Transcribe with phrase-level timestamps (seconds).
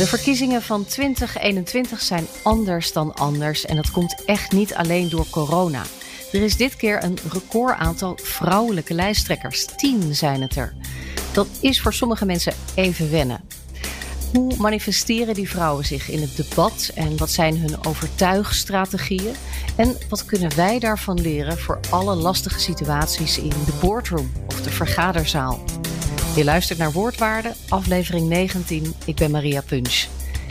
[0.00, 5.26] De verkiezingen van 2021 zijn anders dan anders en dat komt echt niet alleen door
[5.30, 5.82] corona.
[6.32, 9.66] Er is dit keer een record aantal vrouwelijke lijsttrekkers.
[9.76, 10.74] Tien zijn het er.
[11.32, 13.40] Dat is voor sommige mensen even wennen.
[14.32, 19.34] Hoe manifesteren die vrouwen zich in het debat en wat zijn hun overtuigstrategieën?
[19.76, 24.70] En wat kunnen wij daarvan leren voor alle lastige situaties in de boardroom of de
[24.70, 25.60] vergaderzaal?
[26.34, 28.94] Je luistert naar Woordwaarde, aflevering 19.
[29.06, 30.06] Ik ben Maria Punch.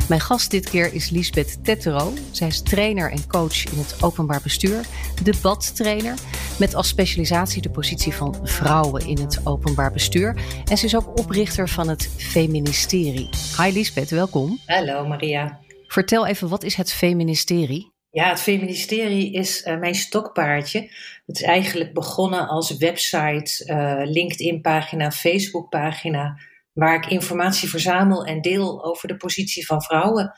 [0.09, 2.13] Mijn gast dit keer is Lisbeth Tettero.
[2.31, 4.85] Zij is trainer en coach in het openbaar bestuur,
[5.23, 6.13] debattrainer,
[6.59, 10.35] met als specialisatie de positie van vrouwen in het openbaar bestuur.
[10.65, 13.29] En ze is ook oprichter van het Feministerie.
[13.57, 14.59] Hi Lisbeth, welkom.
[14.65, 15.59] Hallo Maria.
[15.87, 17.88] Vertel even, wat is het Feministerie?
[18.11, 20.79] Ja, het Feministerie is uh, mijn stokpaardje.
[21.25, 26.39] Het is eigenlijk begonnen als website, uh, LinkedIn-pagina, Facebook-pagina,
[26.73, 30.33] waar ik informatie verzamel en deel over de positie van vrouwen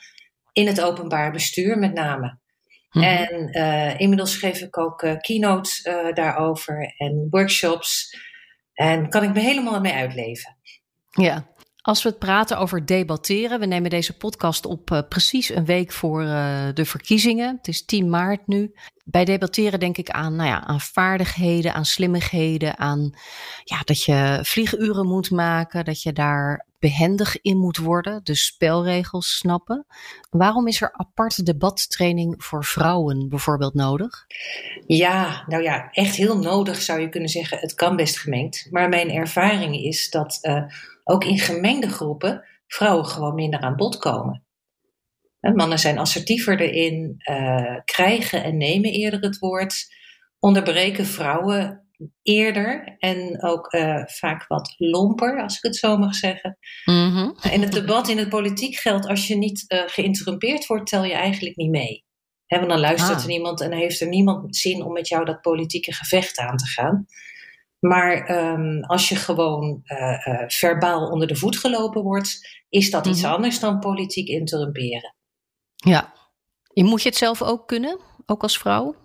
[0.53, 2.39] in het openbaar bestuur met name.
[2.89, 2.99] Hm.
[2.99, 5.81] En uh, inmiddels geef ik ook keynotes
[6.13, 8.17] daarover en workshops.
[8.73, 10.57] En kan ik me helemaal mee uitleven.
[11.09, 11.50] Ja,
[11.81, 15.91] als we het praten over debatteren, we nemen deze podcast op uh, precies een week
[15.91, 17.55] voor uh, de verkiezingen.
[17.57, 18.73] Het is 10 maart nu.
[19.03, 23.13] Bij debatteren denk ik aan, nou ja, aan vaardigheden, aan slimmigheden, aan
[23.63, 29.37] ja, dat je vlieguren moet maken, dat je daar behendig in moet worden, de spelregels
[29.37, 29.85] snappen.
[30.29, 34.25] Waarom is er aparte debattraining voor vrouwen bijvoorbeeld nodig?
[34.85, 37.57] Ja, nou ja, echt heel nodig zou je kunnen zeggen.
[37.57, 38.67] Het kan best gemengd.
[38.71, 40.63] Maar mijn ervaring is dat uh,
[41.03, 44.45] ook in gemengde groepen vrouwen gewoon minder aan bod komen.
[45.39, 49.93] Mannen zijn assertiever erin, uh, krijgen en nemen eerder het woord,
[50.39, 51.81] onderbreken vrouwen
[52.23, 56.57] eerder en ook uh, vaak wat lomper, als ik het zo mag zeggen.
[56.85, 57.35] Mm -hmm.
[57.51, 61.13] In het debat in het politiek geldt, als je niet uh, geïnterrumpeerd wordt, tel je
[61.13, 62.05] eigenlijk niet mee.
[62.45, 63.21] He, want dan luistert ah.
[63.21, 66.67] er niemand en heeft er niemand zin om met jou dat politieke gevecht aan te
[66.67, 67.05] gaan.
[67.81, 73.07] Maar um, als je gewoon uh, uh, verbaal onder de voet gelopen wordt, is dat
[73.07, 73.35] iets mm-hmm.
[73.35, 75.15] anders dan politiek interrumperen.
[75.75, 76.13] Ja.
[76.73, 78.95] En moet je het zelf ook kunnen, ook als vrouw?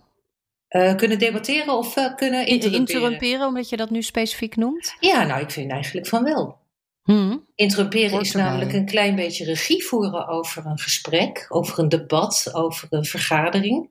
[0.71, 2.73] Uh, kunnen debatteren of kunnen interrumperen?
[2.73, 4.97] Interrumperen, omdat je dat nu specifiek noemt?
[5.01, 6.59] Ja, nou, ik vind eigenlijk van wel.
[7.03, 7.47] Hmm.
[7.55, 12.87] Interrumperen is namelijk een klein beetje regie voeren over een gesprek, over een debat, over
[12.91, 13.91] een vergadering.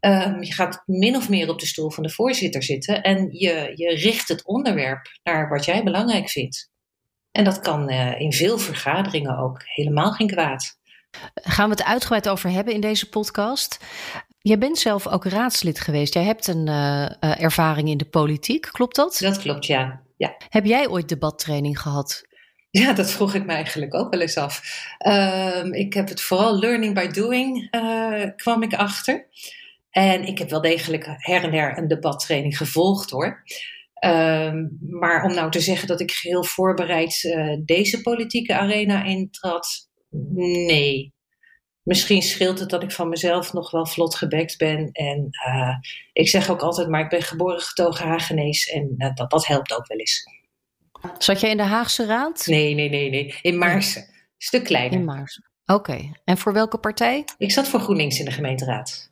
[0.00, 3.72] Um, je gaat min of meer op de stoel van de voorzitter zitten en je,
[3.74, 6.70] je richt het onderwerp naar wat jij belangrijk vindt.
[7.30, 10.78] En dat kan uh, in veel vergaderingen ook helemaal geen kwaad.
[11.34, 13.84] Gaan we het uitgebreid over hebben in deze podcast.
[14.38, 16.14] Jij bent zelf ook raadslid geweest.
[16.14, 16.74] Jij hebt een uh,
[17.20, 19.18] uh, ervaring in de politiek, klopt dat?
[19.20, 20.02] Dat klopt, ja.
[20.16, 20.36] ja.
[20.48, 22.22] Heb jij ooit debattraining gehad?
[22.70, 24.62] Ja, dat vroeg ik me eigenlijk ook wel eens af.
[25.06, 27.70] Uh, ik heb het vooral learning by doing,
[28.36, 29.28] kwam ik achter.
[29.90, 33.42] En ik heb wel degelijk her en der een debattraining gevolgd hoor.
[34.04, 39.88] Um, maar om nou te zeggen dat ik geheel voorbereid uh, deze politieke arena intrad,
[40.34, 41.14] nee.
[41.82, 44.90] Misschien scheelt het dat ik van mezelf nog wel vlot gebekt ben.
[44.92, 45.76] En uh,
[46.12, 48.66] ik zeg ook altijd, maar ik ben geboren getogen Hagenees.
[48.66, 50.24] En uh, dat, dat helpt ook wel eens.
[51.18, 52.46] Zat jij in de Haagse Raad?
[52.46, 53.34] Nee, nee, nee, nee.
[53.42, 54.02] In Maarsen.
[54.02, 54.08] Een
[54.38, 54.98] stuk kleiner.
[54.98, 55.50] In Maarsen.
[55.64, 55.78] Oké.
[55.78, 56.12] Okay.
[56.24, 57.24] En voor welke partij?
[57.38, 59.09] Ik zat voor GroenLinks in de gemeenteraad.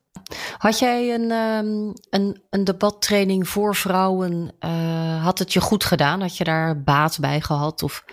[0.59, 4.53] Had jij een, um, een, een debattraining voor vrouwen?
[4.61, 6.21] Uh, had het je goed gedaan?
[6.21, 7.83] Had je daar baat bij gehad?
[7.83, 8.05] Of...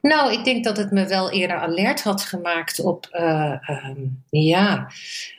[0.00, 4.90] Nou, ik denk dat het me wel eerder alert had gemaakt op, uh, um, ja,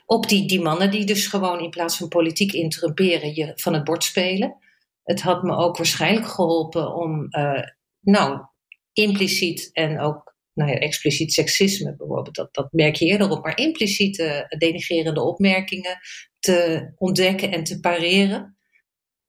[0.06, 3.84] op die, die mannen die dus gewoon in plaats van politiek interrumperen je van het
[3.84, 4.56] bord spelen.
[5.02, 7.62] Het had me ook waarschijnlijk geholpen om, uh,
[8.00, 8.40] nou,
[8.92, 13.58] impliciet en ook nou ja, expliciet seksisme bijvoorbeeld, dat, dat merk je eerder op, maar
[13.58, 15.98] impliciete denigerende opmerkingen
[16.38, 18.56] te ontdekken en te pareren.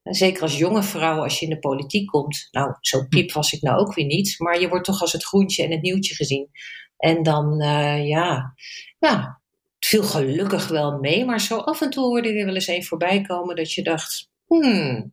[0.02, 3.52] En zeker als jonge vrouw, als je in de politiek komt, nou, zo piep was
[3.52, 6.14] ik nou ook weer niet, maar je wordt toch als het groentje en het nieuwtje
[6.14, 6.50] gezien.
[6.96, 8.54] En dan, uh, ja,
[8.98, 9.40] ja,
[9.74, 12.84] het viel gelukkig wel mee, maar zo af en toe hoorde er wel eens een
[12.84, 15.10] voorbij komen dat je dacht, hmm,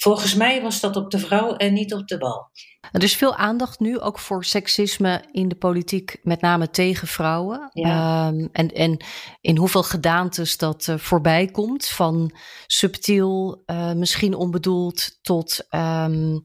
[0.00, 2.50] Volgens mij was dat op de vrouw en niet op de bal.
[2.92, 7.70] Er is veel aandacht nu ook voor seksisme in de politiek, met name tegen vrouwen.
[7.72, 8.28] Ja.
[8.28, 9.04] Um, en, en
[9.40, 12.36] in hoeveel gedaantes dat uh, voorbij komt, van
[12.66, 16.44] subtiel, uh, misschien onbedoeld, tot, um,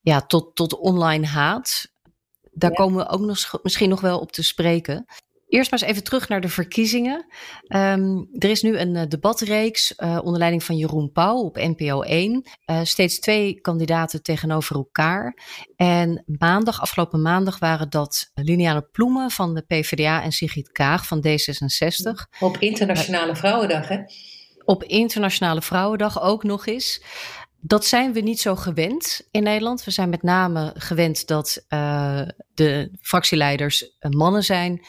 [0.00, 1.86] ja, tot, tot online haat.
[2.50, 2.76] Daar ja.
[2.76, 5.04] komen we ook nog, misschien nog wel op te spreken.
[5.52, 7.26] Eerst maar eens even terug naar de verkiezingen.
[7.68, 12.02] Um, er is nu een uh, debatreeks uh, onder leiding van Jeroen Pauw op NPO
[12.02, 12.44] 1.
[12.66, 15.36] Uh, steeds twee kandidaten tegenover elkaar.
[15.76, 21.26] En maandag, afgelopen maandag, waren dat Liliane Ploemen van de PvdA en Sigrid Kaag van
[21.26, 22.38] D66.
[22.40, 23.98] Op Internationale Vrouwendag, hè?
[24.64, 27.02] Op Internationale Vrouwendag ook nog eens.
[27.60, 29.84] Dat zijn we niet zo gewend in Nederland.
[29.84, 31.64] We zijn met name gewend dat
[32.54, 34.80] de fractieleiders mannen zijn.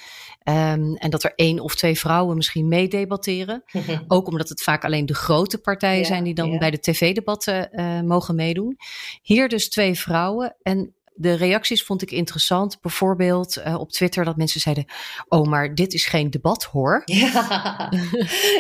[0.45, 3.63] Um, en dat er één of twee vrouwen misschien meedebatteren.
[4.07, 6.57] Ook omdat het vaak alleen de grote partijen ja, zijn die dan ja.
[6.57, 8.78] bij de tv-debatten uh, mogen meedoen.
[9.22, 10.56] Hier dus twee vrouwen.
[10.62, 12.81] En de reacties vond ik interessant.
[12.81, 14.86] Bijvoorbeeld uh, op Twitter dat mensen zeiden:
[15.27, 17.01] Oh, maar dit is geen debat hoor.
[17.24, 17.92] Ja.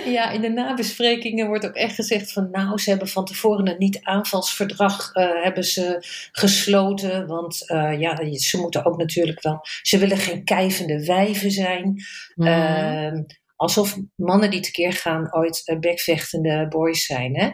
[0.05, 3.77] ja, in de nabesprekingen wordt ook echt gezegd: van nou, ze hebben van tevoren een
[3.77, 5.97] niet-aanvalsverdrag uh, hebben ze
[6.31, 7.27] gesloten.
[7.27, 9.59] Want uh, ja, ze moeten ook natuurlijk wel.
[9.81, 12.03] Ze willen geen kijvende wijven zijn.
[12.35, 13.25] Mm.
[13.55, 17.39] alsof mannen die tekeer gaan ooit bekvechtende boys zijn.
[17.39, 17.49] Hè?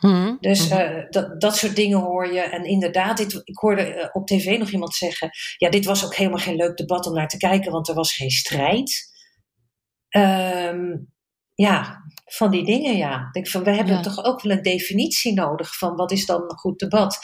[0.00, 0.36] Mm-hmm.
[0.40, 2.40] Dus uh, dat, dat soort dingen hoor je.
[2.40, 6.14] En inderdaad, dit, ik hoorde uh, op tv nog iemand zeggen: Ja, dit was ook
[6.14, 9.08] helemaal geen leuk debat om naar te kijken, want er was geen strijd.
[10.16, 11.08] Um,
[11.54, 13.26] ja, van die dingen, ja.
[13.26, 14.02] Ik denk van, we hebben ja.
[14.02, 17.18] toch ook wel een definitie nodig van wat is dan een goed debat.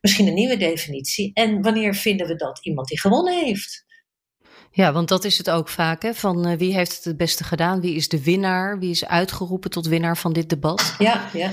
[0.00, 1.30] Misschien een nieuwe definitie.
[1.34, 3.84] En wanneer vinden we dat iemand die gewonnen heeft?
[4.70, 6.14] Ja, want dat is het ook vaak, hè?
[6.14, 7.80] Van uh, wie heeft het het beste gedaan?
[7.80, 8.78] Wie is de winnaar?
[8.78, 10.94] Wie is uitgeroepen tot winnaar van dit debat?
[10.98, 11.52] Ja, ja.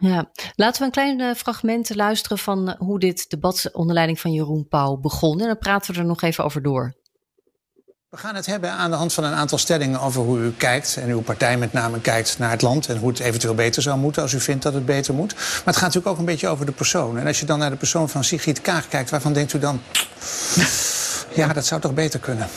[0.00, 4.20] Ja, laten we een klein uh, fragment luisteren van uh, hoe dit debat onder leiding
[4.20, 5.40] van Jeroen Pauw begon.
[5.40, 6.94] En dan praten we er nog even over door.
[8.08, 10.96] We gaan het hebben aan de hand van een aantal stellingen over hoe u kijkt.
[10.96, 12.88] En uw partij met name kijkt naar het land.
[12.88, 15.34] En hoe het eventueel beter zou moeten als u vindt dat het beter moet.
[15.34, 17.18] Maar het gaat natuurlijk ook een beetje over de persoon.
[17.18, 19.80] En als je dan naar de persoon van Sigrid Kaag kijkt, waarvan denkt u dan.
[21.34, 22.48] Ja, dat zou toch beter kunnen?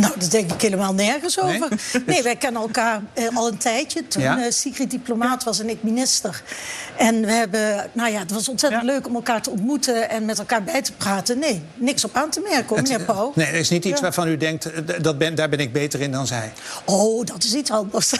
[0.00, 1.68] Nou, dat denk ik helemaal nergens over.
[1.92, 4.08] Nee, nee wij kennen elkaar eh, al een tijdje.
[4.08, 4.38] Toen ja?
[4.38, 6.42] uh, Sigrid diplomaat was en ik minister.
[6.96, 8.92] En we hebben, nou ja, het was ontzettend ja.
[8.92, 11.38] leuk om elkaar te ontmoeten en met elkaar bij te praten.
[11.38, 13.32] Nee, niks op aan te merken hoor, meneer Pauw.
[13.34, 14.02] Nee, er is niet iets ja.
[14.02, 14.70] waarvan u denkt,
[15.02, 16.52] dat ben, daar ben ik beter in dan zij.
[16.84, 18.10] Oh, dat is iets anders.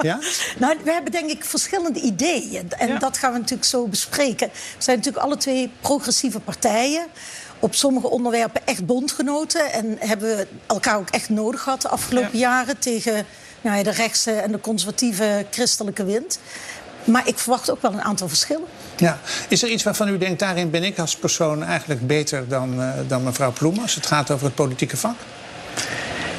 [0.00, 0.18] ja?
[0.58, 2.70] Nou, we hebben denk ik verschillende ideeën.
[2.78, 4.48] En dat gaan we natuurlijk zo bespreken.
[4.48, 7.06] We zijn natuurlijk alle twee progressieve partijen
[7.58, 9.72] op sommige onderwerpen echt bondgenoten.
[9.72, 12.38] En hebben we elkaar ook echt nodig gehad de afgelopen ja.
[12.38, 13.26] jaren tegen
[13.60, 16.38] nou ja, de rechtse en de conservatieve christelijke wind.
[17.04, 18.66] Maar ik verwacht ook wel een aantal verschillen.
[18.96, 19.18] Ja.
[19.48, 22.90] Is er iets waarvan u denkt, daarin ben ik als persoon eigenlijk beter dan, uh,
[23.08, 25.16] dan mevrouw Ploem als het gaat over het politieke vak?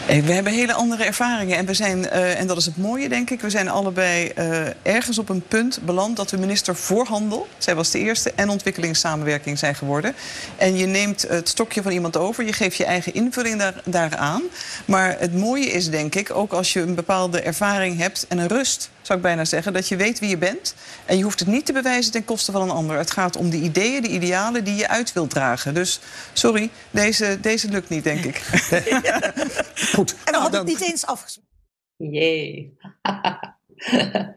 [0.08, 1.58] We hebben hele andere ervaringen.
[1.58, 4.62] En we zijn, uh, en dat is het mooie, denk ik, we zijn allebei uh,
[4.82, 8.50] ergens op een punt beland dat we minister voor handel, zij was de eerste, en
[8.50, 10.14] ontwikkelingssamenwerking zijn geworden.
[10.58, 14.42] En je neemt het stokje van iemand over, je geeft je eigen invulling daar, daaraan.
[14.86, 18.48] Maar het mooie is, denk ik, ook als je een bepaalde ervaring hebt en een
[18.48, 20.76] rust zou ik bijna zeggen, dat je weet wie je bent.
[21.06, 22.98] En je hoeft het niet te bewijzen ten koste van een ander.
[22.98, 25.74] Het gaat om de ideeën, de idealen die je uit wilt dragen.
[25.74, 26.00] Dus
[26.34, 28.36] sorry, deze, deze lukt niet, denk ik.
[29.96, 30.12] Goed.
[30.12, 30.52] En we nou, hadden dan...
[30.52, 31.52] het niet eens afgesproken.
[31.96, 32.78] Jee.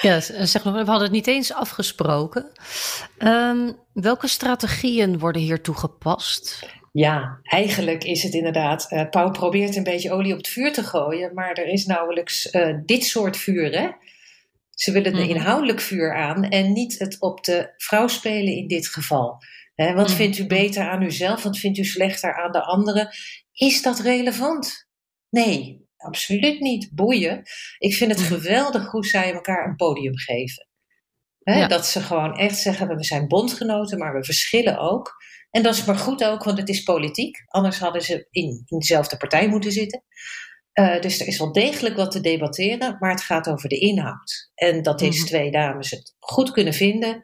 [0.00, 2.50] Ja, zeg nog, we hadden het niet eens afgesproken.
[3.18, 6.68] Um, welke strategieën worden hier toegepast?
[6.94, 8.86] Ja, eigenlijk is het inderdaad.
[8.92, 12.52] Uh, Pauw probeert een beetje olie op het vuur te gooien, maar er is nauwelijks
[12.52, 13.78] uh, dit soort vuur.
[13.78, 13.88] Hè?
[14.70, 18.66] Ze willen een mm inhoudelijk vuur aan en niet het op de vrouw spelen in
[18.66, 19.38] dit geval.
[19.74, 20.16] Hè, wat mm -hmm.
[20.16, 21.42] vindt u beter aan uzelf?
[21.42, 23.08] Wat vindt u slechter aan de anderen?
[23.52, 24.88] Is dat relevant?
[25.30, 26.90] Nee, absoluut niet.
[26.92, 27.42] Boeien.
[27.78, 28.28] Ik vind het Mhm.
[28.34, 30.68] geweldig hoe zij elkaar een podium geven.
[31.42, 31.66] Hè, Ja.
[31.68, 35.22] Dat ze gewoon echt zeggen: we zijn bondgenoten, maar we verschillen ook.
[35.54, 37.42] En dat is maar goed ook, want het is politiek.
[37.46, 40.02] Anders hadden ze in, in dezelfde partij moeten zitten.
[40.74, 44.50] Uh, dus er is wel degelijk wat te debatteren, maar het gaat over de inhoud.
[44.54, 45.26] En dat is Mhm.
[45.26, 47.22] twee dames het goed kunnen vinden,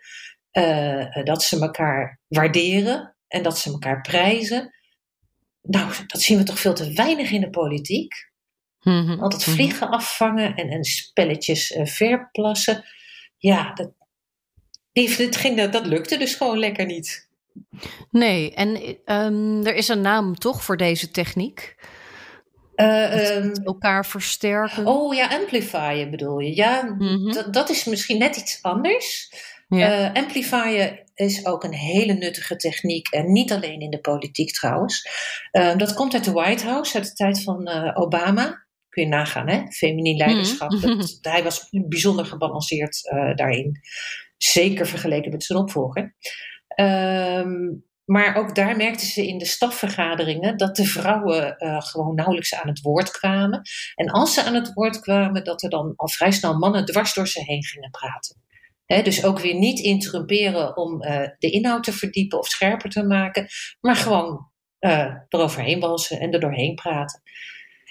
[0.52, 4.74] uh, dat ze elkaar waarderen en dat ze elkaar prijzen.
[5.62, 8.14] Nou, dat zien we toch veel te weinig in de politiek.
[8.80, 9.20] Mhm.
[9.20, 9.54] Altijd Mhm.
[9.56, 12.84] vliegen afvangen en, en spelletjes uh, verplassen.
[13.36, 13.92] Ja, dat,
[14.92, 17.28] die, dat, ging, dat, dat lukte dus gewoon lekker niet.
[18.10, 21.74] Nee, en um, er is een naam toch voor deze techniek?
[22.76, 24.86] Uh, um, elkaar versterken.
[24.86, 26.56] Oh ja, amplifyen bedoel je.
[26.56, 27.32] Ja, Mhm.
[27.32, 29.32] dat- dat is misschien net iets anders.
[29.68, 30.10] Ja.
[30.12, 33.08] amplifyen is ook een hele nuttige techniek.
[33.08, 35.08] En niet alleen in de politiek trouwens.
[35.76, 38.66] dat komt uit de White House, uit de tijd van Obama.
[38.88, 39.62] Kun je nagaan, hè?
[39.72, 40.70] Feminien leiderschap.
[40.70, 40.80] Mm.
[40.98, 43.00] Dat, hij was bijzonder gebalanceerd
[43.34, 43.80] daarin.
[44.36, 46.14] Zeker vergeleken met zijn opvolger.
[46.80, 52.54] Ehm, maar ook daar merkten ze in de stafvergaderingen dat de vrouwen uh, gewoon nauwelijks
[52.54, 53.62] aan het woord kwamen.
[53.94, 57.14] En als ze aan het woord kwamen, dat er dan al vrij snel mannen dwars
[57.14, 58.42] door ze heen gingen praten.
[58.86, 63.46] dus ook weer niet interrumperen om uh, de inhoud te verdiepen of scherper te maken,
[63.80, 67.22] maar gewoon uh, eroverheen walsen en er doorheen praten.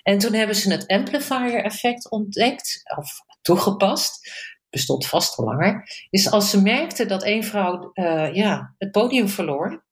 [0.04, 4.32] En toen hebben ze het amplifier effect ontdekt, of toegepast
[4.70, 9.30] bestond vast al langer, is als ze merkten dat één vrouw uh, ja, het podium
[9.30, 9.86] verloor,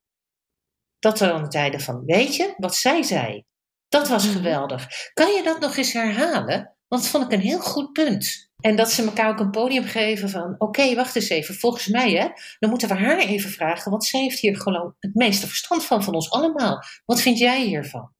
[0.98, 3.44] dat er dan zeiden van, weet je, wat zij zei,
[3.88, 4.36] dat was mhm.
[4.36, 4.86] geweldig.
[5.14, 6.76] Kan je dat nog eens herhalen?
[6.88, 8.50] Want dat vond ik een heel goed punt.
[8.60, 12.12] En dat ze elkaar ook een podium geven van, oké, wacht eens even, volgens mij
[12.12, 15.84] hè, dan moeten we haar even vragen, want zij heeft hier gewoon het meeste verstand
[15.84, 16.82] van, van ons allemaal.
[17.04, 18.12] Wat vind jij hiervan?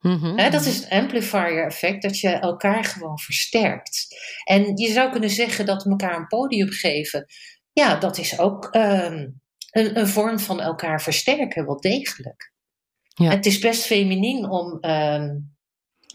[0.00, 4.06] Mm dat is het amplifier effect, dat je elkaar gewoon versterkt.
[4.44, 7.26] En je zou kunnen zeggen dat elkaar een podium geven,
[7.72, 9.28] ja, dat is ook ehm,
[9.70, 12.52] een, een, vorm van elkaar versterken, wel degelijk.
[13.14, 13.30] Ja.
[13.30, 15.28] Het is best feminien om, ehm,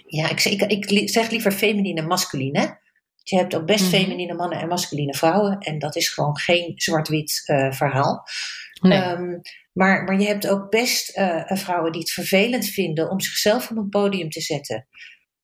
[0.06, 2.80] ja, ik, ik, ik, zeg liever feminine en masculine.
[3.24, 5.58] Je hebt ook best mm feminine mannen en masculine vrouwen.
[5.60, 8.24] En dat is gewoon geen zwart-wit uh, verhaal.
[8.82, 9.00] Nee.
[9.00, 9.40] Ehm,
[9.74, 13.78] maar, maar je hebt ook best uh, vrouwen die het vervelend vinden om zichzelf op
[13.78, 14.88] een podium te zetten.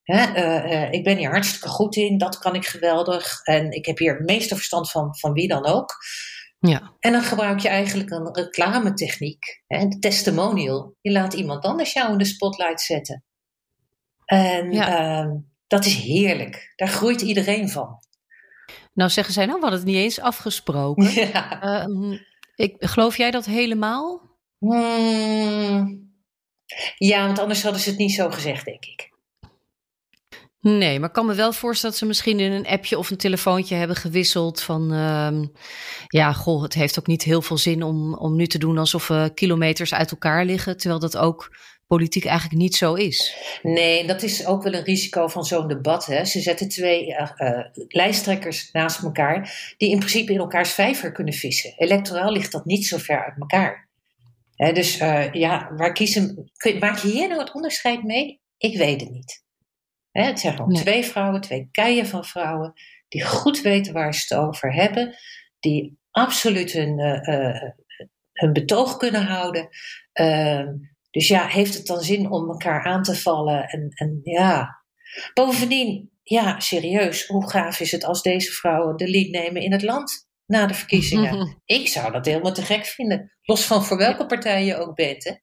[0.03, 3.41] Hè, uh, ik ben hier hartstikke goed in, dat kan ik geweldig.
[3.43, 5.95] En ik heb hier het meeste verstand van, van wie dan ook.
[6.59, 6.95] Ja.
[6.99, 10.95] En dan gebruik je eigenlijk een reclametechniek, hè, een testimonial.
[11.01, 13.23] Je laat iemand anders jou in de spotlight zetten.
[14.25, 15.23] En ja.
[15.23, 15.31] uh,
[15.67, 16.73] dat is heerlijk.
[16.75, 17.99] Daar groeit iedereen van.
[18.93, 21.09] Nou zeggen zij, nou, we hadden het niet eens afgesproken.
[21.31, 21.85] Ja.
[21.87, 22.19] Uh,
[22.57, 24.21] ik, geloof jij dat helemaal?
[24.57, 26.05] Hmm.
[26.97, 29.11] Ja, want anders hadden ze het niet zo gezegd, denk ik.
[30.75, 33.17] Nee, maar ik kan me wel voorstellen dat ze misschien in een appje of een
[33.17, 35.47] telefoontje hebben gewisseld van, uh,
[36.07, 39.07] ja, goh, het heeft ook niet heel veel zin om, om nu te doen alsof
[39.07, 41.55] we kilometers uit elkaar liggen, terwijl dat ook
[41.87, 43.35] politiek eigenlijk niet zo is.
[43.61, 46.05] Nee, dat is ook wel een risico van zo'n debat.
[46.05, 46.25] Hè.
[46.25, 51.73] Ze zetten twee uh, lijsttrekkers naast elkaar, die in principe in elkaars vijver kunnen vissen.
[51.77, 53.87] Electoraal ligt dat niet zo ver uit elkaar.
[54.55, 54.97] Hè, dus
[55.31, 56.51] ja, waar kiezen.
[56.79, 58.39] Maak je hier nou het onderscheid mee?
[58.57, 59.45] Ik weet het niet.
[60.17, 62.73] Hè, het zijn gewoon twee vrouwen, twee keien van vrouwen,
[63.07, 65.15] die goed weten waar ze het over hebben,
[65.59, 66.99] die absoluut hun,
[68.33, 69.69] hun betoog kunnen houden.
[70.13, 70.67] Ehm,
[71.11, 73.63] dus ja, heeft het dan zin om elkaar aan te vallen?
[73.63, 74.83] En, en ja,
[75.33, 79.83] bovendien, ja, serieus, hoe gaaf is het als deze vrouwen de lead nemen in het
[79.83, 81.57] land na de verkiezingen?
[81.65, 83.31] Ik zou dat helemaal te gek vinden.
[83.41, 85.23] Los van voor welke partij je ook bent.
[85.23, 85.33] Hè?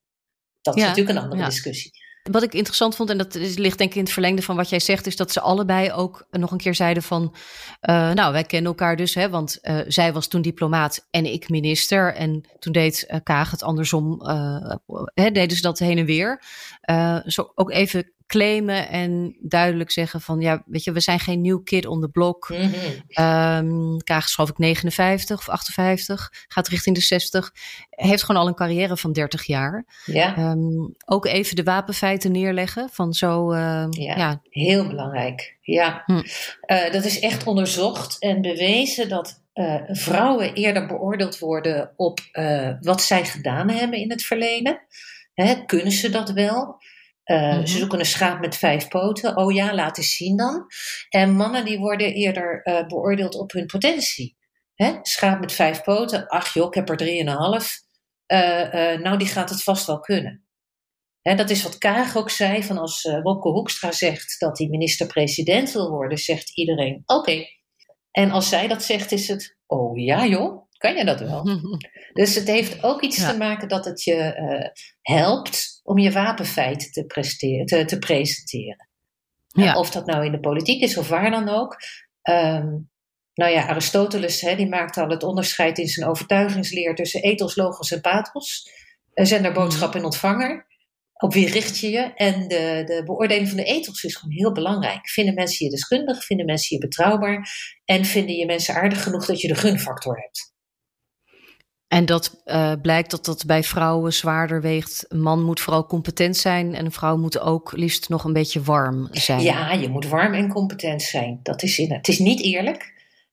[0.60, 2.03] Dat is natuurlijk een andere discussie.
[2.30, 4.80] Wat ik interessant vond, en dat ligt denk ik in het verlengde van wat jij
[4.80, 7.34] zegt, is dat ze allebei ook nog een keer zeiden van,
[7.82, 11.48] uh, nou, wij kennen elkaar dus, hè, want uh, zij was toen diplomaat en ik
[11.48, 12.14] minister.
[12.14, 14.20] En toen deed uh, Kaag het andersom,
[15.14, 16.42] hè, deden ze dat heen en weer.
[17.26, 21.62] zo ook even claimen en duidelijk zeggen van ja, weet je, we zijn geen nieuw
[21.62, 22.48] kid on the block.
[22.48, 22.72] Mm
[23.14, 23.98] -hmm.
[23.98, 27.52] Kaag is ik 59 of 58, gaat richting de 60.
[27.90, 29.84] Heeft gewoon al een carrière van 30 jaar.
[30.04, 30.38] Ja.
[30.38, 33.52] Um, ook even de wapenfeiten neerleggen van zo.
[33.52, 35.56] Uh, ja, ja, heel belangrijk.
[35.60, 36.12] Ja, hm.
[36.12, 42.20] uh, dat is echt onderzocht en bewezen dat uh, vrouwen eerder beoordeeld worden op
[42.80, 44.80] wat zij gedaan hebben in het verleden.
[45.34, 46.82] Hè, kunnen ze dat wel?
[47.24, 49.36] Uh, Ze zoeken een schaap met vijf poten.
[49.36, 50.66] Oh ja, laat eens zien dan.
[51.08, 54.36] En mannen die worden eerder uh, beoordeeld op hun potentie.
[54.74, 54.98] Hè?
[55.02, 56.26] Schaap met vijf poten.
[56.26, 57.82] Ach joh, ik heb er drieënhalf.
[58.26, 60.44] Uh, nou, die gaat het vast wel kunnen.
[61.22, 62.62] Hè, dat is wat Kaag ook zei.
[62.62, 67.46] Van als Wopke Hoekstra zegt dat hij minister-president wil worden, zegt iedereen oké.
[68.10, 71.42] En als zij dat zegt, is het oh ja joh, kan je dat wel?
[72.12, 74.34] dus het heeft ook iets te maken dat het je
[75.00, 77.06] helpt om je wapenfeit te,
[77.64, 78.88] te, te presenteren.
[79.46, 79.78] Ja.
[79.78, 81.76] Of dat nou in de politiek is of waar dan ook.
[82.22, 82.90] Um,
[83.34, 87.90] nou ja, Aristoteles hè, die maakte al het onderscheid in zijn overtuigingsleer tussen ethos, logos
[87.90, 88.70] en pathos.
[89.14, 89.60] Zender, mhm.
[89.60, 90.66] boodschap en ontvanger.
[91.14, 92.14] Op wie richt je je?
[92.14, 95.08] En de, de beoordeling van de ethos is gewoon heel belangrijk.
[95.08, 96.24] Vinden mensen je deskundig?
[96.24, 97.48] Vinden mensen je betrouwbaar?
[97.84, 100.53] En vinden je mensen aardig genoeg dat je de gunfactor hebt?
[101.94, 105.04] En dat uh, blijkt dat dat bij vrouwen zwaarder weegt.
[105.08, 108.62] Een man moet vooral competent zijn en een vrouw moet ook liefst nog een beetje
[108.62, 109.40] warm zijn.
[109.40, 111.40] Ja, je moet warm en competent zijn.
[111.42, 112.92] Dat is in, het is niet eerlijk.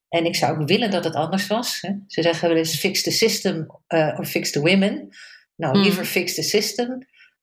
[0.10, 1.78] En ik zou ook willen dat het anders was.
[1.82, 1.90] Hè.
[2.08, 5.10] Ze zeggen wel eens fix the system uh, of fix the women.
[5.56, 5.84] Nou, Mm.
[5.84, 6.98] liever fix the system.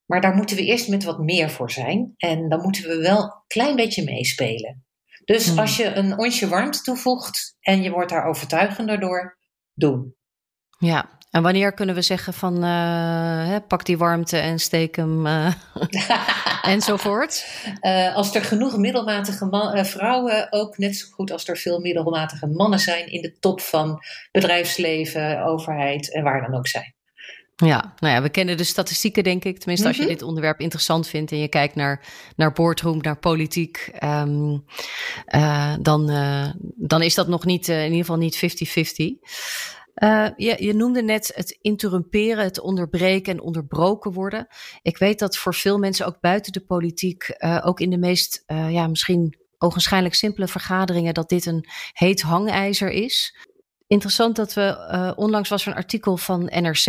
[0.06, 2.14] Maar daar moeten we eerst met wat meer voor zijn.
[2.16, 4.84] En dan moeten we wel een klein beetje meespelen.
[5.24, 5.58] Dus Mm.
[5.58, 9.38] als je een onsje warmte toevoegt en je wordt daar overtuigender door,
[9.74, 10.16] doen.
[10.78, 15.26] Ja, en wanneer kunnen we zeggen van eh, hè, pak die warmte en steek hem
[15.26, 15.52] eh,
[16.62, 17.46] enzovoort?
[17.80, 22.46] Eh, als er genoeg middelmatige ma- vrouwen, ook net zo goed als er veel middelmatige
[22.46, 24.00] mannen zijn in de top van
[24.32, 26.96] bedrijfsleven, overheid en waar dan ook zijn.
[27.64, 29.58] Ja, nou ja, we kennen de statistieken, denk ik.
[29.58, 30.10] Tenminste, als je Mhm.
[30.12, 32.04] dit onderwerp interessant vindt en je kijkt naar,
[32.36, 34.56] naar boardroom, naar politiek, ehm,
[35.24, 36.06] eh, dan,
[36.76, 39.18] dan is dat nog niet, in ieder geval niet 50-50.
[39.98, 44.46] Eh, je, je noemde net het interrumperen, het onderbreken en onderbroken worden.
[44.82, 48.42] Ik weet dat voor veel mensen, ook buiten de politiek, eh, ook in de meest,
[48.46, 53.36] eh, ja, misschien ogenschijnlijk simpele vergaderingen, dat dit een heet hangijzer is.
[53.86, 56.86] Interessant dat we, onlangs was er een artikel van NRC,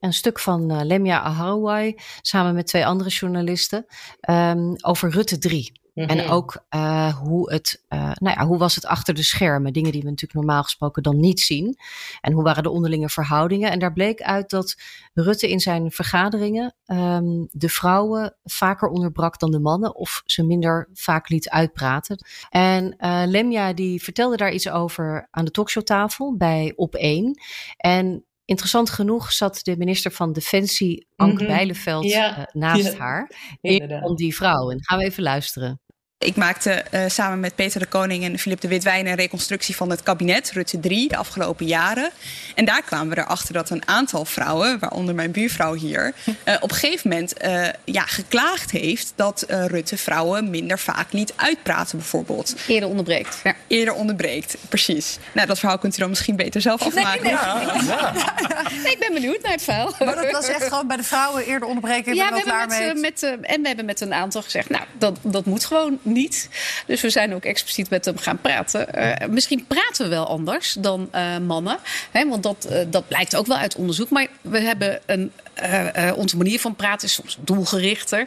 [0.00, 3.86] een stuk van Lemia Aharouai, samen met twee andere journalisten,
[4.20, 5.81] ehm, over Rutte 3.
[5.94, 6.30] En Mhm.
[6.30, 9.72] ook eh, hoe, het, eh, nou ja, hoe was het achter de schermen?
[9.72, 11.76] Dingen die we natuurlijk normaal gesproken dan niet zien.
[12.20, 13.70] En hoe waren de onderlinge verhoudingen?
[13.70, 14.76] En daar bleek uit dat
[15.14, 19.94] Rutte in zijn vergaderingen ehm, de vrouwen vaker onderbrak dan de mannen.
[19.96, 22.24] Of ze minder vaak liet uitpraten.
[22.50, 27.40] En eh, Lemja die vertelde daar iets over aan de talkshowtafel bij Op1.
[27.76, 31.52] En interessant genoeg zat de minister van Defensie, Anke Mhm.
[31.52, 32.36] Bijleveld, Ja.
[32.36, 32.98] eh, naast Ja.
[32.98, 33.30] haar.
[33.60, 34.02] Inderdaad.
[34.04, 34.70] Om die vrouw.
[34.70, 35.80] En gaan we even luisteren.
[36.22, 39.90] Ik maakte eh, samen met Peter de Koning en Philip de Witwijn een reconstructie van
[39.90, 42.10] het kabinet Rutte 3 de afgelopen jaren.
[42.54, 46.14] En daar kwamen we erachter dat een aantal vrouwen, waaronder mijn buurvrouw hier,
[46.44, 51.12] eh, op een gegeven moment eh, ja, geklaagd heeft dat eh, Rutte vrouwen minder vaak
[51.12, 52.54] liet uitpraten, bijvoorbeeld.
[52.66, 53.40] Eerder onderbreekt.
[53.44, 53.54] Ja.
[53.66, 55.18] Eerder onderbreekt, precies.
[55.32, 57.30] Nou, dat verhaal kunt u dan misschien beter zelf afmaken.
[58.82, 59.94] Nee, ik ben benieuwd naar het verhaal.
[59.98, 62.14] Maar dat was echt gewoon bij de vrouwen eerder onderbreken.
[62.14, 62.94] Ja, we hebben klaar met, mee.
[62.94, 66.48] met, eh, en we hebben met een aantal gezegd, nou, dat, dat moet gewoon niet.
[66.86, 68.94] Dus we zijn ook expliciet met hem gaan praten.
[68.94, 71.78] Eh, misschien praten we wel anders dan eh, mannen.
[72.10, 74.10] Hè, want dat, eh, dat blijkt ook wel uit onderzoek.
[74.10, 75.32] Maar we hebben een,
[76.16, 78.26] onze manier van praten is soms doelgerichter.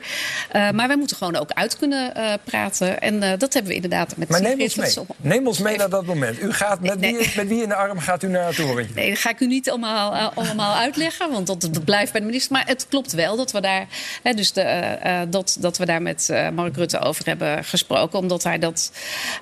[0.52, 3.02] Maar wij moeten gewoon ook uit kunnen praten.
[3.02, 4.94] En dat hebben we inderdaad met Maar neem ons mee.
[5.18, 6.42] Neem ons mee naar dat moment.
[6.42, 7.18] U gaat met, Nee.
[7.18, 8.96] wie, met wie in de arm gaat u naar het torentje?
[8.96, 12.28] Nee, dat ga ik u niet allemaal, allemaal uitleggen, want dat, dat blijft bij de
[12.28, 12.52] minister.
[12.52, 13.88] Maar het klopt wel dat we daar,
[14.24, 14.98] hè, dus de,
[15.30, 17.75] dat, dat we daar met Mark Rutte over hebben gesproken.
[18.12, 18.92] Omdat hij dat,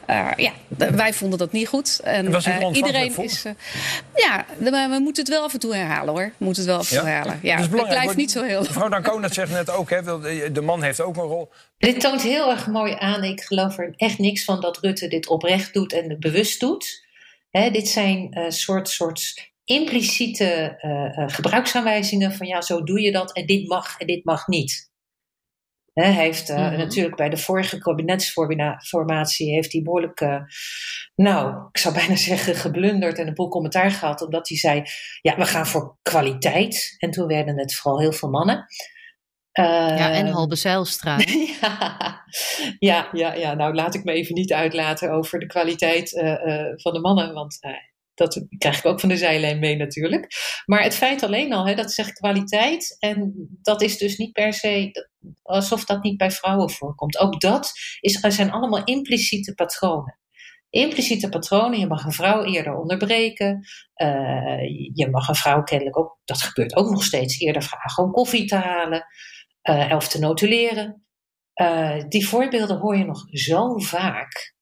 [0.05, 1.99] eh, ja, wij vonden dat niet goed.
[2.03, 3.23] En Was er eh, iedereen voor?
[3.23, 3.51] is, eh,
[4.15, 6.31] ja, maar we moeten het wel af en toe herhalen hoor.
[6.37, 7.39] We moeten het wel af en toe herhalen.
[7.41, 8.61] Ja, Dat is het belangrijk, blijft want niet zo heel.
[8.61, 10.01] Mevrouw Dancona zegt net ook, hè,
[10.51, 11.49] de man heeft ook een rol.
[11.77, 13.23] Dit toont heel erg mooi aan.
[13.23, 17.01] Ik geloof er echt niks van dat Rutte dit oprecht doet en bewust doet.
[17.53, 23.11] Hè, dit zijn eh, soort, soort impliciete eh, eh, gebruiksaanwijzingen van ja, zo doe je
[23.11, 24.91] dat en dit mag en dit mag niet.
[25.93, 26.77] Hij heeft eh, Mhm.
[26.77, 30.41] natuurlijk bij de vorige kabinetsformatie heeft hij behoorlijk, eh,
[31.15, 34.83] nou, ik zou bijna zeggen geblunderd en een boel commentaar gehad, omdat hij zei,
[35.21, 36.95] ja, we gaan voor kwaliteit.
[36.97, 38.65] En toen werden het vooral heel veel mannen.
[39.51, 41.17] Ja, en Ehm, Halbe Zijlstra.
[41.59, 42.23] ja,
[42.79, 46.35] ja, ja, ja, nou laat ik me even niet uitlaten over de kwaliteit eh,
[46.75, 47.57] van de mannen, want
[48.13, 50.27] dat krijg ik ook van de zijlijn mee natuurlijk.
[50.65, 54.53] Maar het feit alleen al, hè, dat zegt kwaliteit en dat is dus niet per
[54.53, 54.91] se
[55.41, 57.17] alsof dat niet bij vrouwen voorkomt.
[57.17, 60.17] Ook dat is, zijn allemaal impliciete patronen.
[60.69, 63.67] Impliciete patronen, je mag een vrouw eerder onderbreken.
[63.93, 64.61] eh,
[64.93, 68.45] je mag een vrouw kennelijk ook, dat gebeurt ook nog steeds, eerder vragen om koffie
[68.45, 69.05] te halen
[69.61, 71.05] eh, of te notuleren.
[71.53, 74.55] Eh, die voorbeelden hoor je nog zo vaak.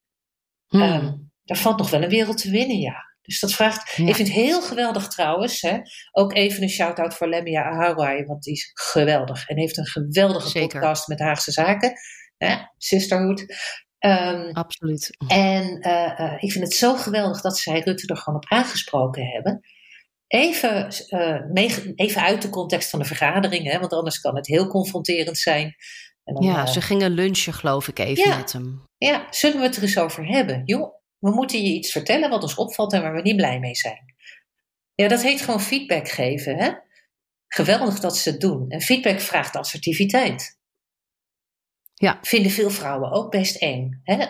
[0.67, 0.81] Hmm.
[0.81, 3.10] Ehm, daar valt nog wel een wereld te winnen, ja.
[3.21, 3.95] Dus dat vraagt.
[3.95, 4.07] Ja.
[4.07, 5.61] Ik vind het heel geweldig trouwens.
[5.61, 5.77] Hè,
[6.11, 9.47] ook even een shout-out voor Lemia Aharouai, want die is geweldig.
[9.47, 10.67] En heeft een geweldige Zeker.
[10.79, 11.93] podcast met Haagse Zaken.
[12.37, 13.45] Hè, Sisterhood.
[13.99, 15.09] Ehm, Absoluut.
[15.27, 19.25] en eh, eh, ik vind het zo geweldig dat zij Rutte er gewoon op aangesproken
[19.25, 19.59] hebben.
[20.27, 24.47] Even, eh, mee- even uit de context van de vergadering, hè, want anders kan het
[24.47, 25.75] heel confronterend zijn.
[26.23, 28.37] En dan, Ja, ze gingen lunchen, geloof ik, even Ja.
[28.37, 28.83] met hem.
[28.97, 30.61] ja, zullen we het er eens over hebben?
[30.65, 33.75] Joh, we moeten je iets vertellen wat ons opvalt en waar we niet blij mee
[33.75, 34.15] zijn.
[34.95, 36.71] Ja, dat heet gewoon feedback geven, hè?
[37.47, 38.69] Geweldig dat ze het doen.
[38.69, 40.59] En feedback vraagt assertiviteit.
[41.93, 42.17] Ja.
[42.21, 44.25] Vinden veel vrouwen ook best eng, hè?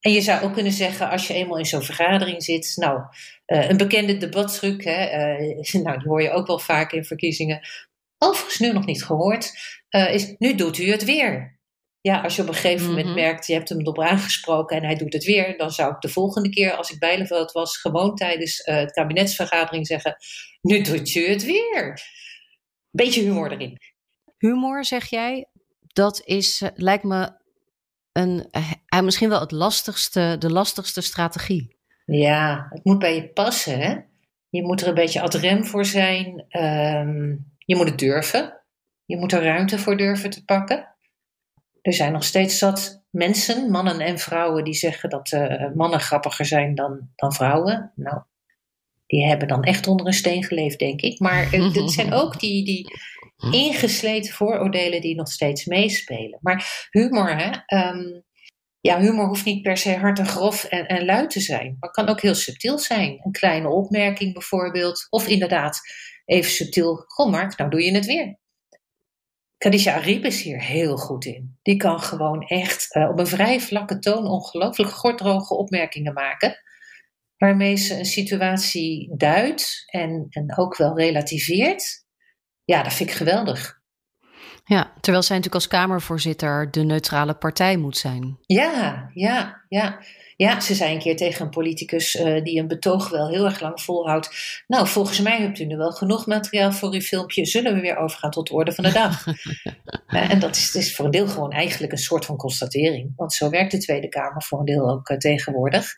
[0.00, 3.02] En je zou ook kunnen zeggen, als je eenmaal in zo'n vergadering zit, nou,
[3.44, 7.60] eh, een bekende debattruc, hè, eh, nou, die hoor je ook wel vaak in verkiezingen,
[8.18, 9.52] overigens nu nog niet gehoord,
[9.88, 11.57] eh, is nu doet u het weer.
[12.00, 13.14] Ja, als je op een gegeven moment Mhm.
[13.14, 16.08] merkt, je hebt hem erop aangesproken en hij doet het weer, dan zou ik de
[16.08, 20.16] volgende keer, als ik Bijleveld was, gewoon tijdens eh, het kabinetsvergadering zeggen:
[20.60, 22.00] Nu doet je het weer.
[22.90, 23.78] Beetje humor erin.
[24.38, 25.46] Humor, zeg jij,
[25.86, 27.30] dat is, eh, lijkt me
[28.12, 31.76] een, eh, misschien wel het lastigste, de lastigste strategie.
[32.04, 33.96] Ja, het moet bij je passen, hè?
[34.50, 36.44] Je moet er een beetje ad rem voor zijn.
[36.48, 38.60] Ehm, je moet het durven.
[39.04, 40.96] Je moet er ruimte voor durven te pakken.
[41.88, 46.44] Er zijn nog steeds zat mensen, mannen en vrouwen, die zeggen dat eh, mannen grappiger
[46.46, 47.92] zijn dan, dan vrouwen.
[47.94, 48.22] Nou,
[49.06, 51.18] die hebben dan echt onder een steen geleefd, denk ik.
[51.18, 52.90] Maar het zijn ook die, die
[53.50, 56.38] ingesleten vooroordelen die nog steeds meespelen.
[56.42, 57.50] Maar humor, hè?
[57.66, 58.20] ehm,
[58.80, 61.76] ja, humor hoeft niet per se hard en grof en, en luid te zijn.
[61.80, 63.20] Maar kan ook heel subtiel zijn.
[63.22, 65.06] Een kleine opmerking bijvoorbeeld.
[65.10, 65.80] Of inderdaad,
[66.24, 67.04] even subtiel.
[67.06, 68.38] Goh Mark, nou doe je het weer.
[69.58, 71.58] Khadija Arib is hier heel goed in.
[71.62, 76.56] Die kan gewoon echt eh, op een vrij vlakke toon ongelooflijk gorddroge opmerkingen maken.
[77.36, 82.06] Waarmee ze een situatie duidt en, en ook wel relativeert.
[82.64, 83.76] Ja, dat vind ik geweldig.
[84.64, 88.38] Ja, terwijl zij natuurlijk als Kamervoorzitter de neutrale partij moet zijn.
[88.46, 89.98] Ja, ja, ja.
[90.38, 93.60] Ja, ze zei een keer tegen een politicus eh, die een betoog wel heel erg
[93.60, 94.30] lang volhoudt.
[94.66, 97.46] Nou, volgens mij hebt u nu wel genoeg materiaal voor uw filmpje.
[97.46, 99.24] Zullen we weer overgaan tot de orde van de dag?
[100.08, 103.12] Eh, en dat is, is voor een deel gewoon eigenlijk een soort van constatering.
[103.16, 105.92] Want zo werkt de Tweede Kamer voor een deel ook eh, tegenwoordig.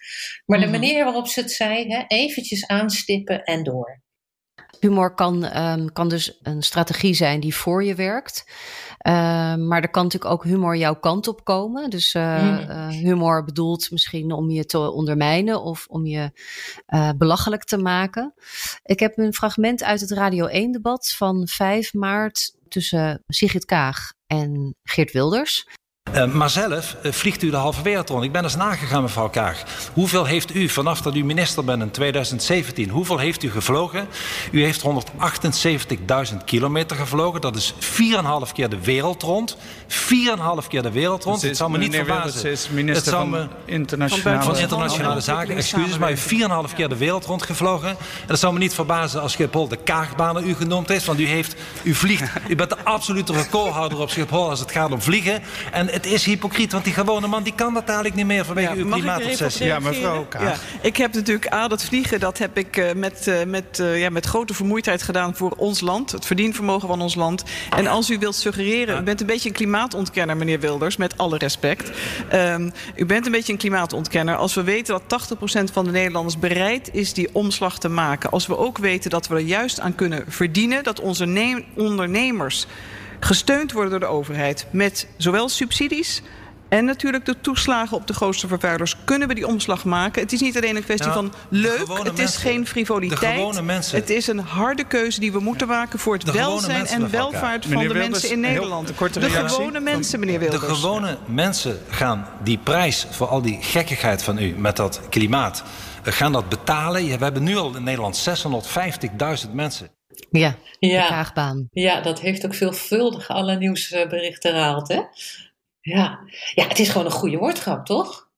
[0.47, 0.75] Maar de Mhm.
[0.81, 4.01] manier waarop ze het zei, hè, eventjes aanstippen en door.
[4.81, 8.45] Humor kan, ehm, kan dus een strategie zijn die voor je werkt.
[8.99, 11.91] Ehm, maar er kan natuurlijk ook humor jouw kant op komen.
[11.91, 12.59] Dus eh, Mm.
[12.59, 16.31] eh, humor bedoeld misschien om je te ondermijnen of om je
[16.87, 18.35] eh, belachelijk te maken.
[18.83, 24.75] Ik heb een fragment uit het Radio 1-debat van 5 maart tussen Sigrid Kaag en
[24.83, 25.67] Geert Wilders.
[26.15, 28.25] Uh, maar zelf uh, vliegt u de halve wereld rond.
[28.25, 29.63] Ik ben eens nagegaan, mevrouw Kaag.
[29.93, 34.09] Hoeveel heeft u vanaf dat u minister bent in 2017, hoeveel heeft u gevlogen?
[34.51, 34.83] U heeft
[36.33, 37.41] 178.000 kilometer gevlogen.
[37.41, 39.57] Dat is 4,5 keer de wereld rond.
[39.89, 41.43] 4,5 keer de wereld rond.
[41.43, 42.43] Het zou me niet verbazen.
[42.43, 45.57] Wilders is minister Het van internationale, van internationale zaken.
[45.57, 47.89] Excuses, maar u heeft 4,5 keer de wereld rond gevlogen.
[47.89, 51.05] En het zou me niet verbazen als Schiphol de Kaagbanen u genoemd heeft.
[51.05, 52.31] Want u, heeft, u vliegt.
[52.49, 55.43] U bent de absolute recordhouder op Schiphol als het gaat om vliegen.
[55.71, 58.75] En het is hypocriet, want die gewone man die kan dat eigenlijk niet meer vanwege
[58.75, 59.67] uw klimaatobsessie.
[59.67, 59.79] Ja,
[60.81, 64.11] ik heb natuurlijk A, dat vliegen, dat heb ik eh, met, eh, met, eh, ja,
[64.11, 66.13] met grote vermoeidheid gedaan voor ons land.
[66.13, 67.45] Het verdienvermogen van ons land.
[67.77, 71.39] En als u wilt suggereren, u bent een beetje een klimaatontkenner, meneer Wilders, met alle
[71.39, 71.91] respect.
[72.29, 74.37] Ehm, u bent een beetje een klimaatontkenner.
[74.37, 78.31] Als we weten dat 80% van de Nederlanders bereid is die omslag te maken.
[78.31, 80.85] Als we ook weten dat we er juist aan kunnen verdienen.
[80.85, 82.67] Dat onze ne- ondernemers
[83.21, 86.23] gesteund worden door de overheid met zowel subsidies
[86.69, 88.97] en natuurlijk de toeslagen op de grootste vervuilers.
[89.05, 90.23] Kunnen we die omslag maken?
[90.23, 91.79] Het is niet alleen een kwestie Ja, van leuk.
[91.89, 93.35] Het is mensen- geen de frivoliteit.
[93.35, 93.99] gewone mensen.
[93.99, 97.89] Het is een harde keuze die we moeten maken voor het welzijn en welvaart van
[97.89, 98.95] de mensen in heel Nederland.
[98.95, 99.57] korte De reactie.
[99.57, 100.61] gewone mensen, meneer Wilders.
[100.63, 105.63] De gewone mensen gaan die prijs voor al die gekkigheid van u met dat klimaat,
[106.05, 107.05] eh, gaan dat betalen.
[107.19, 109.91] We hebben nu al in Nederland 650.000 mensen.
[110.31, 111.03] Ja, Ja.
[111.03, 111.69] de Kaagbaan.
[111.73, 115.01] Ja, dat heeft ook veelvuldig alle nieuwsberichten gehaald, hè?
[115.81, 116.19] Ja.
[116.55, 118.29] ja, het is gewoon een goede woordgrap, toch?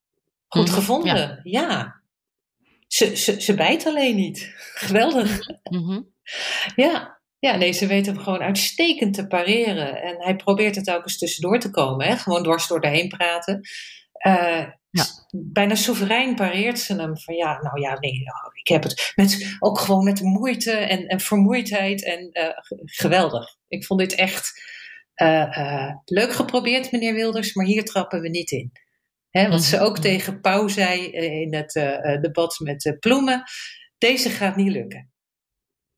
[0.49, 2.01] Goed Mhm, gevonden, ja.
[2.87, 4.53] Ze, ze, ze bijt alleen niet.
[4.75, 5.39] Geweldig.
[5.71, 6.01] Mhm.
[6.77, 7.21] Ja.
[7.39, 10.03] ja, nee, ze weet hem gewoon uitstekend te pareren.
[10.03, 12.17] En hij probeert het ook eens tussendoor te komen, hè?
[12.17, 13.61] gewoon dwars door heen praten.
[15.01, 19.13] Eh, Bijna soeverein pareert ze hem van ja, nou ja, nee, nou, ik heb het
[19.15, 22.49] met, ook gewoon met moeite en, en vermoeidheid en eh,
[22.85, 23.57] geweldig.
[23.69, 24.53] Ik vond dit echt
[25.15, 28.73] eh, eh, leuk geprobeerd, meneer Wilders, maar hier trappen we niet in.
[29.31, 31.73] Hè, wat ze ook tegen Pauw zei in het
[32.23, 33.43] debat met eh, Ploemen,
[33.99, 35.13] deze gaat niet lukken.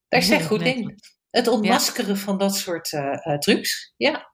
[0.09, 0.95] Daar Nee, goed in.
[1.31, 2.89] Het ontmaskeren van dat soort
[3.39, 4.34] trucs, ja.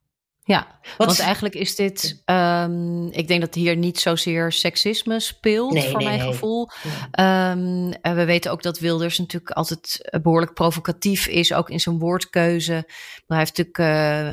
[0.50, 2.22] Ja, Wat- want eigenlijk is dit.
[2.24, 6.28] ehm, ik denk dat hier niet zozeer seksisme speelt, Nee, voor nee, mijn nee.
[6.32, 6.68] gevoel.
[7.10, 11.80] Ehm, en we weten ook dat Wilders natuurlijk altijd eh, behoorlijk provocatief is, ook in
[11.80, 12.72] zijn woordkeuze.
[13.26, 13.78] Maar hij heeft natuurlijk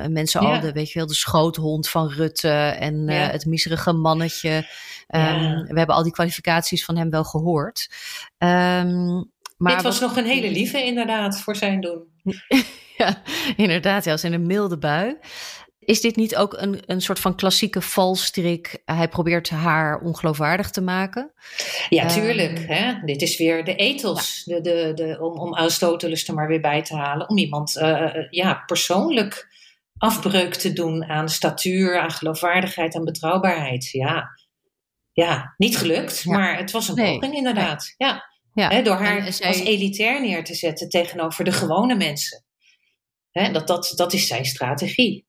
[0.04, 2.50] eh, mensen al, de, weet je wel, de schoothond van Rutte
[2.80, 4.68] en eh, het miserige mannetje.
[5.08, 5.64] Ehm, Ja.
[5.68, 7.90] We hebben al die kwalificaties van hem wel gehoord.
[9.58, 12.04] Maar Dit was nog een hele lieve inderdaad voor zijn doen.
[12.98, 13.22] ja,
[13.56, 15.18] inderdaad, ja, als in een milde bui.
[15.88, 18.82] Is dit niet ook een, een soort van klassieke valstrik?
[18.86, 21.32] Hij probeert haar ongeloofwaardig te maken.
[21.90, 22.60] Ja, Ehm, tuurlijk.
[22.68, 22.94] Hè?
[23.06, 24.44] Dit is weer de ethos.
[24.44, 27.30] De, de, de, om, om Aristoteles er maar weer bij te halen.
[27.30, 29.48] Om iemand eh, ja, persoonlijk
[29.98, 33.90] afbreuk te doen aan statuur, aan geloofwaardigheid, aan betrouwbaarheid.
[33.92, 34.26] Ja,
[35.12, 37.14] ja niet gelukt, maar het was een Nee.
[37.14, 37.94] poging inderdaad.
[37.98, 38.24] Ja.
[38.54, 38.70] Ja.
[38.70, 42.44] Hè, door haar zij- als elitair neer te zetten tegenover de gewone mensen.
[43.32, 45.27] Hè, dat, dat, dat is zijn strategie.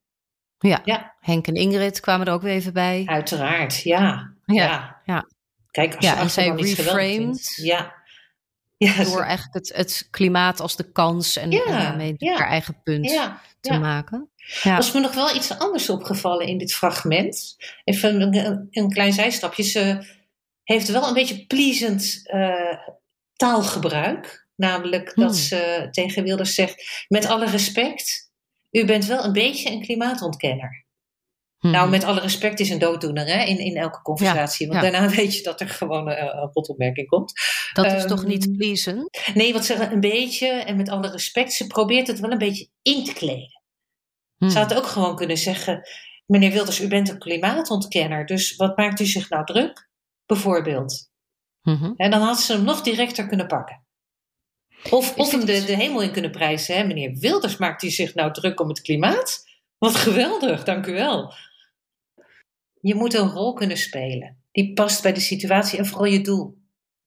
[0.58, 0.80] Ja.
[0.84, 1.14] Ja.
[1.20, 3.02] Henk en Ingrid kwamen er ook weer even bij.
[3.06, 4.32] Uiteraard, ja.
[4.44, 5.28] Ja, ja.
[5.70, 7.52] Kijk, als Ja, je en zij reframed.
[7.62, 7.96] Ja.
[8.76, 13.78] Ja, Door eigenlijk het, het klimaat als de kans en, daarmee haar eigen punt te
[13.78, 14.30] maken.
[14.62, 14.76] Ja.
[14.76, 17.56] was me nog wel iets anders opgevallen in dit fragment.
[17.84, 19.62] Even een, een, een klein zijstapje.
[19.62, 20.06] Ze
[20.64, 22.78] heeft wel een beetje pleasant eh,
[23.36, 24.46] taalgebruik.
[24.56, 25.24] Namelijk Hmm.
[25.24, 28.27] dat ze tegen Wilders zegt: met alle respect,
[28.70, 30.86] u bent wel een beetje een klimaatontkenner.
[31.58, 31.72] Mhm.
[31.72, 34.66] Nou, met alle respect is een dooddoener hè, in, in elke conversatie.
[34.66, 34.90] Ja, want ja.
[34.90, 37.32] daarna weet je dat er gewoon eh, een rotopmerking komt.
[37.72, 39.10] Dat is Ehm, toch niet pleasen?
[39.34, 42.68] Nee, wat ze een beetje, en met alle respect, ze probeert het wel een beetje
[42.82, 43.62] in te kleden.
[44.36, 44.50] Hmm.
[44.50, 45.88] Ze had ook gewoon kunnen zeggen:
[46.26, 49.88] Meneer Wilders, u bent een klimaatontkenner, dus wat maakt u zich nou druk?
[50.26, 51.10] Bijvoorbeeld.
[51.62, 51.92] Mhm.
[51.96, 53.86] En dan had ze hem nog directer kunnen pakken.
[54.90, 56.76] Of, of hem de, de hemel in kunnen prijzen.
[56.76, 56.84] Hè?
[56.84, 59.46] Meneer Wilders, maakt u zich nou druk om het klimaat?
[59.78, 61.32] Wat geweldig, dank u wel.
[62.80, 64.36] Je moet een rol kunnen spelen.
[64.52, 66.56] Die past bij de situatie en vooral je doel.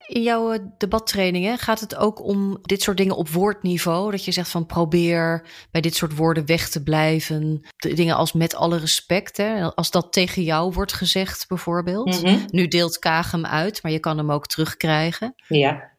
[0.07, 4.11] In jouw eh, debattrainingen gaat het ook om dit soort dingen op woordniveau?
[4.11, 7.67] Dat je zegt van probeer bij dit soort woorden weg te blijven.
[7.75, 9.37] De dingen als met alle respect.
[9.37, 9.73] Hè?
[9.75, 12.21] Als dat tegen jou wordt gezegd bijvoorbeeld.
[12.21, 12.39] Mhm.
[12.47, 15.33] Nu deelt Kaag hem uit, maar je kan hem ook terugkrijgen.
[15.47, 15.90] Ja,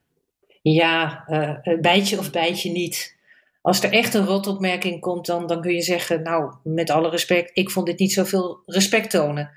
[0.62, 3.20] ja eh, bijtje of bijtje niet.
[3.61, 7.51] Als er echt een rotopmerking komt, dan, dan kun je zeggen: Nou, met alle respect,
[7.53, 9.51] ik vond dit niet zoveel respect tonen.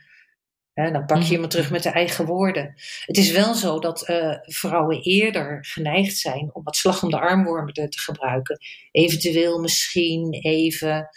[0.74, 1.40] Hè, dan pak je Mhm.
[1.42, 2.74] hem terug met de eigen woorden.
[3.06, 7.20] Het is wel zo dat eh, vrouwen eerder geneigd zijn om wat slag om de
[7.20, 8.58] armwormen te, te gebruiken.
[8.92, 11.10] Eventueel misschien even.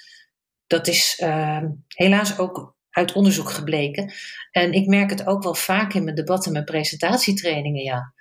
[0.67, 4.13] Dat is eh, helaas ook uit onderzoek gebleken.
[4.51, 8.13] En ik merk het ook wel vaak in mijn debatten en mijn presentatietrainingen, ja.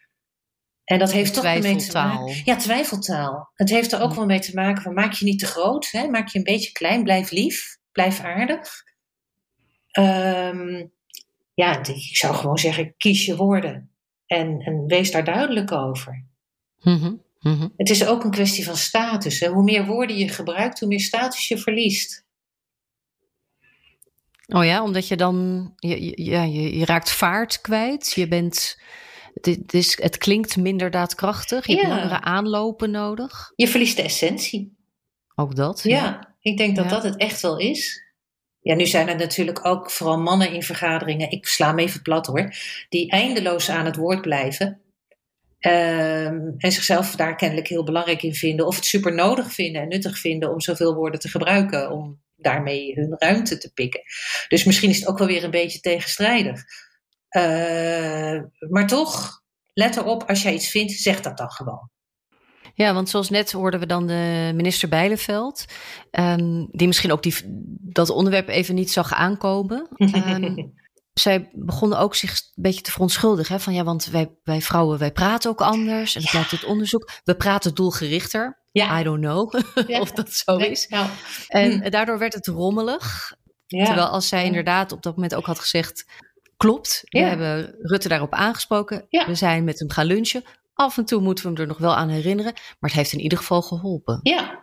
[0.88, 2.42] En dat heeft toch ermee te maken.
[2.44, 3.52] Ja, twijfeltaal.
[3.54, 6.08] Het heeft er ook wel mee te maken van maak je niet te groot, hè?
[6.08, 8.84] maak je een beetje klein, blijf lief, blijf aardig.
[9.92, 10.86] Ehm,
[11.54, 13.92] ja, ik zou gewoon zeggen, kies je woorden
[14.26, 16.26] en, en wees daar duidelijk over.
[16.82, 17.68] Mhm, mhm.
[17.78, 19.40] Het is ook een kwestie van status.
[19.40, 19.48] Hè?
[19.48, 22.26] Hoe meer woorden je gebruikt, hoe meer status je verliest.
[24.48, 28.12] Oh ja, omdat je dan, je- ja, je, je raakt vaart kwijt.
[28.12, 28.80] Je bent,
[29.42, 31.68] het, is- het, klinkt minder daadkrachtig.
[31.68, 33.52] Je hebt langere aanlopen nodig.
[33.56, 34.76] Je verliest de essentie.
[35.36, 35.82] Ook dat.
[35.84, 36.92] Ja, ik denk dat Ja.
[36.92, 38.06] dat het echt wel is.
[38.60, 42.26] Ja, nu zijn er natuurlijk ook vooral mannen in vergaderingen, ik sla hem even plat
[42.28, 42.54] hoor,
[42.90, 44.82] die eindeloos aan het woord blijven.
[45.60, 49.88] ehm, en zichzelf daar kennelijk heel belangrijk in vinden, of het super nodig vinden en
[49.88, 54.02] nuttig vinden om zoveel woorden te gebruiken, om daarmee hun ruimte te pikken.
[54.48, 56.62] Dus misschien is het ook wel weer een beetje tegenstrijdig.
[57.30, 59.42] Eh, maar toch,
[59.74, 61.90] let erop, als jij iets vindt, zeg dat dan gewoon.
[62.74, 65.66] Ja, want zoals net hoorden we dan de minister Bijleveld,
[66.12, 67.36] ehm, die misschien ook die,
[67.80, 69.88] dat onderwerp even niet zag aankomen.
[69.98, 70.56] Ehm,
[71.14, 73.56] zij begonnen ook zich een beetje te verontschuldigen.
[73.56, 73.62] Hè?
[73.62, 76.16] Van ja, want wij, wij vrouwen, wij praten ook anders.
[76.16, 77.10] En dat blijkt uit onderzoek.
[77.24, 78.62] We praten doelgerichter.
[78.72, 79.00] Ja.
[79.00, 79.54] I don't know
[79.88, 80.00] Ja.
[80.00, 80.88] of dat zo is.
[80.88, 81.10] nou,
[81.48, 81.90] En hm.
[81.90, 83.36] daardoor werd het rommelig.
[83.68, 83.86] Ja.
[83.86, 86.06] Terwijl als zij inderdaad op dat moment ook had gezegd...
[86.58, 87.28] klopt, we Ja.
[87.28, 89.06] hebben Rutte daarop aangesproken.
[89.10, 89.26] Ja.
[89.26, 90.44] We zijn met hem gaan lunchen.
[90.74, 92.54] Af en toe moeten we hem er nog wel aan herinneren.
[92.54, 94.20] Maar het heeft in ieder geval geholpen.
[94.24, 94.60] Ja.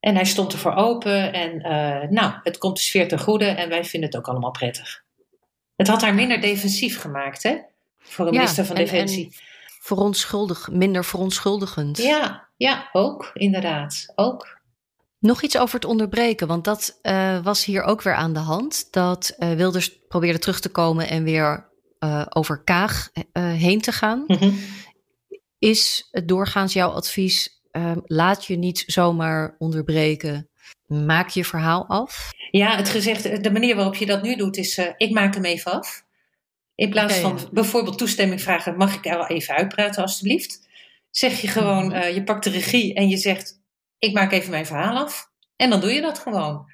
[0.00, 3.68] En hij stond ervoor open en eh, nou, het komt de sfeer ten goede en
[3.68, 5.02] wij vinden het ook allemaal prettig.
[5.76, 7.56] Het had haar minder defensief gemaakt, hè?
[7.98, 9.24] Voor een Ja, minister van en- Defensie.
[9.24, 9.32] en
[9.80, 11.96] verontschuldig, minder verontschuldigend.
[11.98, 14.12] Ja, ja, ook, inderdaad.
[14.14, 14.59] Ook.
[15.20, 18.92] Nog iets over het onderbreken, want dat eh, was hier ook weer aan de hand.
[18.92, 24.24] Dat eh, Wilders probeerde terug te komen en weer eh, over Kaag heen te gaan.
[24.26, 24.50] Mhm.
[25.58, 30.48] Is het doorgaans jouw advies, eh, laat je niet zomaar onderbreken.
[30.86, 32.30] Maak je verhaal af.
[32.50, 35.72] Ja, het gezegd, de manier waarop je dat nu doet is, ik maak hem even
[35.72, 36.04] af.
[36.74, 37.48] In plaats van ja.
[37.52, 40.68] bijvoorbeeld toestemming vragen, mag ik er wel even uitpraten alstublieft?
[41.10, 42.14] Zeg je gewoon, Mhm.
[42.14, 43.59] je pakt de regie en je zegt,
[44.00, 45.30] ik maak even mijn verhaal af.
[45.56, 46.64] En dan doe je dat gewoon.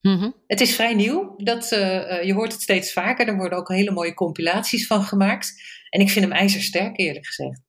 [0.00, 0.30] Mhm.
[0.46, 1.34] Het is vrij nieuw.
[1.36, 3.28] Dat, eh, eh, je hoort het steeds vaker.
[3.28, 5.62] Er worden ook hele mooie compilaties van gemaakt.
[5.90, 7.60] En ik vind hem ijzersterk, eerlijk gezegd.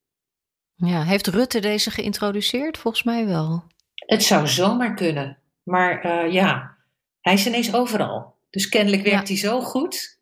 [0.75, 2.77] Ja, heeft Rutte deze geïntroduceerd?
[2.77, 3.63] Volgens mij wel.
[3.95, 5.37] Het zou zomaar kunnen.
[5.63, 6.77] Maar eh, ja,
[7.21, 8.35] hij is ineens overal.
[8.49, 10.19] Dus kennelijk werkt hij zo goed.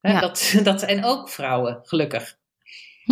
[0.00, 0.20] Hè, Ja.
[0.20, 2.37] dat, dat, en ook vrouwen, gelukkig.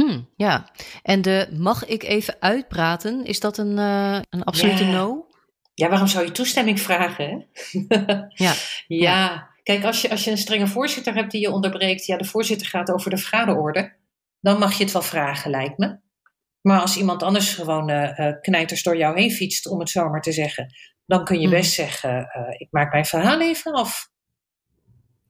[0.02, 0.70] Hmm, ja,
[1.02, 3.24] en de mag ik even uitpraten?
[3.24, 4.90] Is dat een, eh, een absolute Ja.
[4.92, 5.26] no?
[5.74, 7.24] Ja, waarom zou je toestemming vragen?
[7.28, 7.36] Hè?
[8.44, 8.52] Ja.
[8.86, 12.24] ja, kijk, als je, als je een strenge voorzitter hebt die je onderbreekt, ja, de
[12.24, 13.96] voorzitter gaat over de vergaderorde,
[14.40, 15.98] dan mag je het wel vragen, lijkt me.
[16.60, 20.22] Maar als iemand anders gewoon uh, knijters door jou heen fietst, om het zo maar
[20.22, 20.74] te zeggen,
[21.06, 21.56] dan kun je Mhm.
[21.56, 24.08] best zeggen: uh, Ik maak mijn verhaal even af.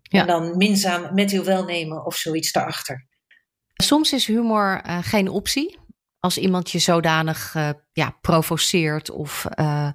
[0.02, 0.20] Ja.
[0.20, 3.07] En dan minzaam met uw welnemen of zoiets daarachter.
[3.82, 5.78] Soms is humor uh, geen optie.
[6.20, 9.88] Als iemand je zodanig uh, ja, provoceert of uh,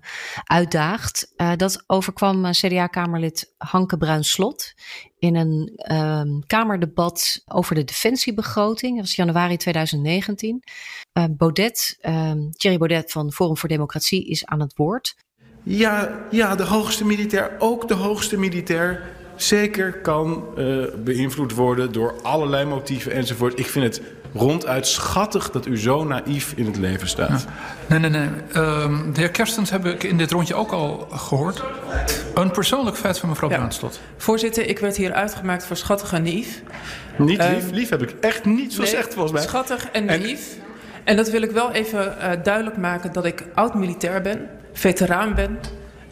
[0.44, 1.34] uitdaagt.
[1.56, 4.74] dat overkwam CDA-Kamerlid Hanke Bruin-Slot
[5.20, 8.94] in een um, Kamerdebat over de defensiebegroting.
[8.96, 10.64] Dat was januari 2019.
[11.32, 15.16] Baudet, um, Thierry Baudet van Forum voor Democratie is aan het woord.
[15.64, 22.16] Ja, ja, de hoogste militair, ook de hoogste militair, zeker kan uh, beïnvloed worden door
[22.22, 23.60] allerlei motieven enzovoort.
[23.60, 24.02] Ik vind het
[24.34, 27.46] ronduit schattig dat u zo naïef in het leven staat.
[27.48, 27.54] Ja.
[27.88, 28.30] Nee, nee, nee.
[28.56, 31.64] Um, de heer Kerstens heb ik in dit rondje ook al gehoord.
[32.34, 33.68] Een persoonlijk feit van mevrouw ja.
[34.18, 36.62] Voorzitter, ik werd hier uitgemaakt voor schattig en naïef.
[37.18, 39.42] Niet lief, um, lief heb ik echt niet gezegd nee, volgens mij.
[39.42, 40.56] Schattig en naïef.
[40.56, 40.62] En,
[41.04, 45.60] en dat wil ik wel even uh, duidelijk maken dat ik oud-militair ben, veteraan ben,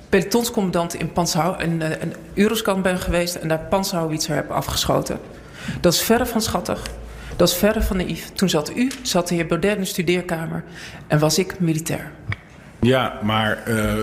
[0.10, 5.20] pelotonscommandant in Panzerhau en uh, een Euroscan ben geweest en daar Panzerhauwitzer heb afgeschoten.
[5.82, 6.82] Dat is verre van schattig.
[7.36, 8.32] Dat is verre van naïef.
[8.34, 10.64] Toen zat u, zat de heer Baudet in de studeerkamer
[11.08, 12.12] en was ik militair.
[12.82, 13.94] Ja, maar uh,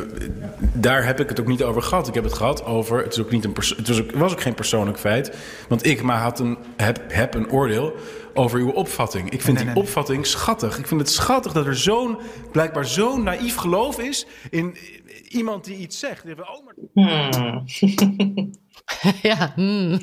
[0.59, 2.09] daar heb ik het ook niet over gehad.
[2.09, 3.03] Ik heb het gehad over.
[3.03, 5.37] Het, is ook niet een het was, ook, was ook geen persoonlijk feit.
[5.69, 7.95] Want ik maar had een, heb, heb een oordeel
[8.35, 9.31] over uw opvatting.
[9.31, 9.83] Ik vind nee, nee, die nee.
[9.83, 10.79] opvatting schattig.
[10.79, 12.19] Ik vind het schattig dat er zo'n,
[12.53, 14.77] blijkbaar zo'n naïef geloof is in,
[15.29, 16.23] iemand die iets zegt.
[16.23, 16.75] Die heeft, oh, maar...
[16.93, 17.65] hmm.
[19.31, 20.01] ja, hmm.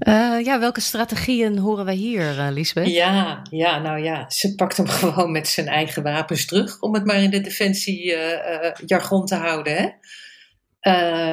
[0.00, 2.86] Uh, ja, welke strategieën horen wij hier, uh, Lisbeth?
[2.86, 7.04] Ja, ja, nou ja, ze pakt hem gewoon met zijn eigen wapens terug, om het
[7.04, 9.76] maar in de defensiejargon uh, te houden.
[9.76, 9.88] Hè?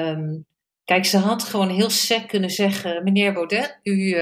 [0.10, 0.46] Um,
[0.86, 4.16] kijk, ze had gewoon heel sec kunnen zeggen: Meneer Baudet, u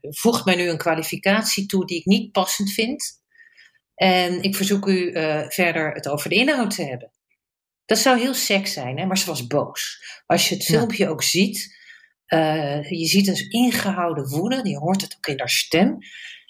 [0.00, 3.19] voegt mij nu een kwalificatie toe die ik niet passend vind.
[4.00, 5.12] En ik verzoek u
[5.48, 7.10] verder het over de inhoud te hebben.
[7.84, 9.06] Dat zou heel sec zijn, hè?
[9.06, 10.02] maar ze was boos.
[10.26, 11.10] Als je het filmpje ja.
[11.10, 11.78] ook ziet.
[12.28, 15.98] Uh, je ziet een ingehouden woede, je hoort het ook in haar stem.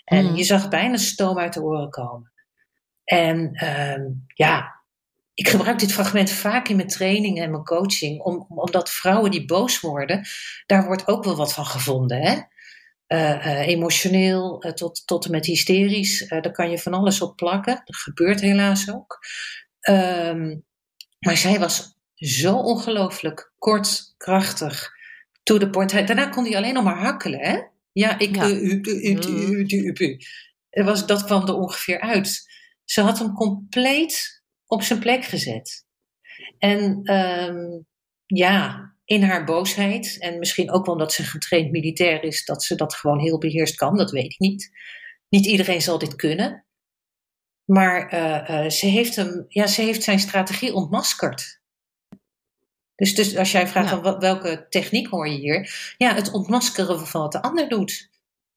[0.04, 0.36] En mm.
[0.36, 2.32] je zag bijna stoom uit de oren komen.
[3.04, 4.82] En uh, ja,
[5.34, 9.44] ik gebruik dit fragment vaak in mijn trainingen en mijn coaching, om, omdat vrouwen die
[9.44, 10.26] boos worden,
[10.66, 12.20] daar wordt ook wel wat van gevonden.
[12.22, 12.38] Hè?
[13.12, 17.82] Uh, emotioneel tot, tot en met hysterisch, daar kan je van alles op plakken.
[17.84, 19.18] Dat gebeurt helaas ook.
[19.88, 20.64] Um,
[21.18, 24.90] maar zij was zo ongelooflijk kort, krachtig
[25.42, 25.90] to the point.
[25.90, 27.60] Daarna kon hij alleen nog maar hakkelen, hè?
[27.92, 28.48] Ja, ik, ja.
[28.48, 29.18] Uh, u, u,
[29.66, 30.18] u, u,
[30.70, 32.50] u, was, dat kwam er ongeveer uit.
[32.84, 35.86] Ze had hem compleet op zijn plek gezet.
[36.58, 37.86] En um,
[38.26, 42.94] ja, in haar boosheid, en misschien ook omdat ze getraind militair is, dat ze dat
[42.94, 44.70] gewoon heel beheerst kan, dat weet ik niet.
[45.28, 46.66] Niet iedereen zal dit kunnen.
[47.64, 51.60] Maar uh, uh, ze, heeft hem, ja, ze heeft zijn strategie ontmaskerd.
[52.94, 54.02] Dus, dus als jij vraagt ja.
[54.02, 55.94] van welke techniek hoor je hier?
[55.96, 58.10] Ja, het ontmaskeren van wat de ander doet.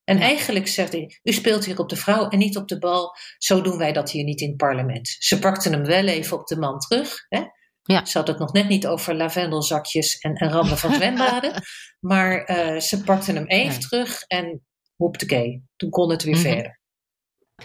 [0.04, 0.24] En ja.
[0.24, 3.16] eigenlijk zegt hij, u speelt hier op de vrouw en niet op de bal.
[3.38, 5.16] Zo doen wij dat hier niet in het parlement.
[5.20, 7.26] Ze pakten hem wel even op de man terug.
[7.30, 7.44] Hè?
[7.84, 8.06] Ja.
[8.06, 11.62] Ze had het nog net niet over lavendelzakjes en, en randen van zwembaden.
[12.00, 14.62] maar uh, ze pakten hem even terug en
[14.96, 15.64] hoeptekee.
[15.76, 16.52] Toen kon het weer mm -hmm.
[16.52, 16.82] verder.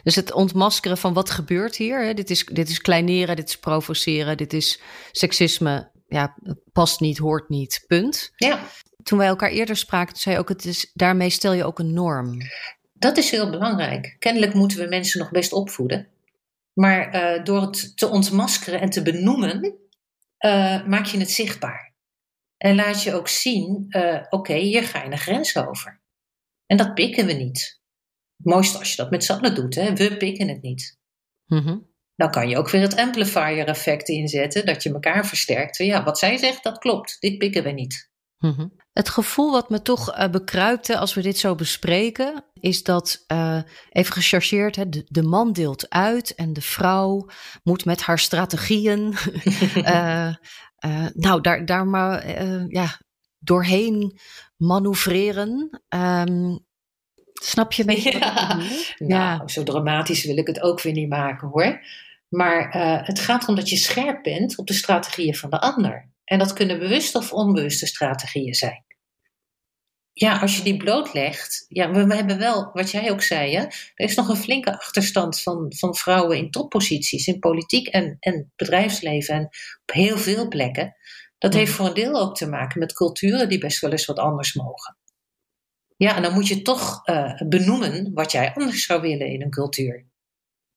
[0.02, 2.04] Dus het ontmaskeren van wat gebeurt hier.
[2.04, 2.14] Hè?
[2.14, 4.80] Dit, is, dit is kleineren, dit is provoceren, dit is
[5.12, 5.90] seksisme.
[6.06, 6.36] Ja,
[6.72, 8.30] past niet, hoort niet, punt.
[8.36, 8.60] Ja.
[9.02, 11.92] Toen wij elkaar eerder spraken, zei je ook, het is, daarmee stel je ook een
[11.92, 12.38] norm.
[12.92, 14.16] Dat is heel belangrijk.
[14.18, 16.08] Kennelijk moeten we mensen nog best opvoeden.
[16.72, 19.78] Maar uh, door het te ontmaskeren en te benoemen,
[20.44, 21.94] uh, maak je het zichtbaar.
[22.56, 26.00] En laat je ook zien, uh, oké, okay, hier ga je een grens over.
[26.66, 27.80] En dat pikken we niet.
[28.36, 29.94] Het mooiste als je dat met z'n allen doet, hè?
[29.94, 30.98] we pikken het niet.
[31.46, 31.86] Mm -hmm.
[32.14, 35.76] Dan kan je ook weer het amplifier-effect inzetten, dat je elkaar versterkt.
[35.76, 37.16] Ja, wat zij zegt, dat klopt.
[37.20, 38.10] Dit pikken we niet.
[38.38, 38.72] Mm -hmm.
[38.98, 43.60] Het gevoel wat me toch uh, bekruipte als we dit zo bespreken, is dat, uh,
[43.90, 47.28] even gechargeerd, hè, de, de, man deelt uit en de vrouw
[47.62, 49.14] moet met haar strategieën,
[49.74, 50.34] uh,
[51.26, 52.38] nou, daar, daar maar
[52.70, 53.00] ja,
[53.38, 54.18] doorheen
[54.56, 55.80] manoeuvreren.
[55.88, 56.66] Um,
[57.32, 58.18] Snap je een beetje?
[58.18, 58.56] Ja.
[58.56, 58.68] Nou,
[58.98, 59.42] ja.
[59.46, 61.80] zo dramatisch wil ik het ook weer niet maken hoor.
[62.28, 62.70] Maar
[63.04, 66.10] het gaat erom dat je scherp bent op de strategieën van de ander.
[66.24, 68.86] En dat kunnen bewuste of onbewuste strategieën zijn.
[70.20, 74.04] Ja, als je die blootlegt, ja, we, hebben wel, wat jij ook zei, hè, er
[74.04, 79.34] is nog een flinke achterstand van, van vrouwen in topposities, in politiek en, en bedrijfsleven
[79.34, 79.44] en
[79.84, 80.96] op heel veel plekken.
[81.38, 84.18] Dat heeft voor een deel ook te maken met culturen die best wel eens wat
[84.18, 84.96] anders mogen.
[85.96, 89.50] Ja, en dan moet je toch uh, benoemen wat jij anders zou willen in een
[89.50, 90.06] cultuur.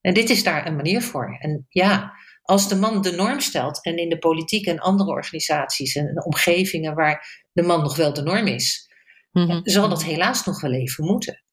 [0.01, 1.37] En dit is daar een manier voor.
[1.39, 5.95] En ja, als de man de norm stelt en in de politiek en andere organisaties
[5.95, 8.89] en omgevingen waar de man nog wel de norm is,
[9.31, 9.59] mm-hmm.
[9.63, 11.43] zal dat helaas nog wel even moeten.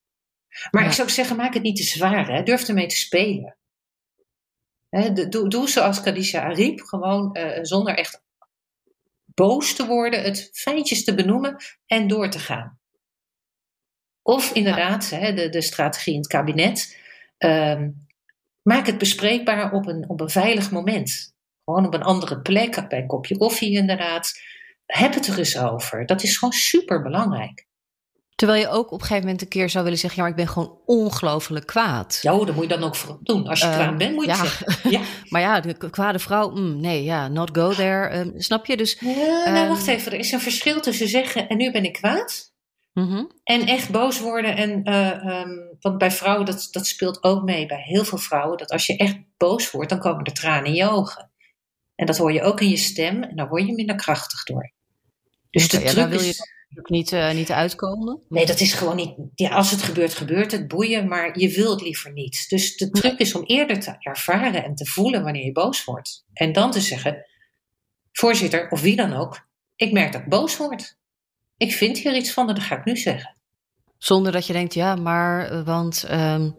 [0.71, 0.89] Maar ja.
[0.89, 2.29] ik zou zeggen, maak het niet te zwaar.
[2.29, 2.43] Hè?
[2.43, 3.57] Durf ermee te spelen.
[4.89, 8.23] Hè, doe, doe zoals Kadisha Ariep, gewoon uh, zonder echt
[9.25, 11.57] boos te worden, het feitjes te benoemen
[11.87, 12.79] en door te gaan.
[14.23, 16.99] Of inderdaad, hè, de, de strategie in het kabinet.
[17.39, 18.07] Um,
[18.63, 21.35] maak het bespreekbaar op een, op een veilig moment.
[21.65, 24.41] Gewoon op een andere plek, bij een kopje koffie inderdaad.
[24.87, 26.07] Heb het er eens over.
[26.07, 27.68] Dat is gewoon super belangrijk.
[28.39, 30.45] Terwijl je ook op een gegeven moment een keer zou willen zeggen: Ja, maar ik
[30.45, 32.19] ben gewoon ongelooflijk kwaad.
[32.23, 33.47] Ja, dat moet je dan ook voor doen.
[33.47, 34.37] Als je uh, kwaad bent, moet je ja.
[34.37, 34.91] zeggen.
[34.91, 35.01] Ja.
[35.29, 38.19] maar ja, de kwade vrouw, mm, nee, ja, not go there.
[38.19, 38.77] Um, snap je?
[38.77, 40.13] Dus, ja, nou, um, wacht even.
[40.13, 42.53] Er is een verschil tussen zeggen: En nu ben ik kwaad.
[42.93, 43.31] Mm-hmm.
[43.45, 44.57] En echt boos worden.
[44.57, 48.59] En, uh, um, want bij vrouwen, dat, dat speelt ook mee bij heel veel vrouwen.
[48.59, 51.31] Dat als je echt boos wordt, dan komen er tranen in je ogen.
[51.95, 53.23] En dat hoor je ook in je stem.
[53.23, 54.73] En dan word je minder krachtig door.
[55.51, 58.23] Dus okay, de ja, wil je ook niet, uh, niet uitkomen?
[58.29, 59.15] Nee, dat is gewoon niet.
[59.35, 60.69] Ja, als het gebeurt, gebeurt het.
[60.69, 62.49] Boeien, maar je wil het liever niet.
[62.49, 66.25] Dus de truc is om eerder te ervaren en te voelen wanneer je boos wordt.
[66.33, 67.27] En dan te zeggen:
[68.13, 69.47] Voorzitter, of wie dan ook,
[69.77, 70.97] ik merk dat ik boos word.
[71.57, 73.37] Ik vind hier iets van, dat ga ik nu zeggen.
[73.99, 76.57] Zonder dat je denkt, ja, maar, want um,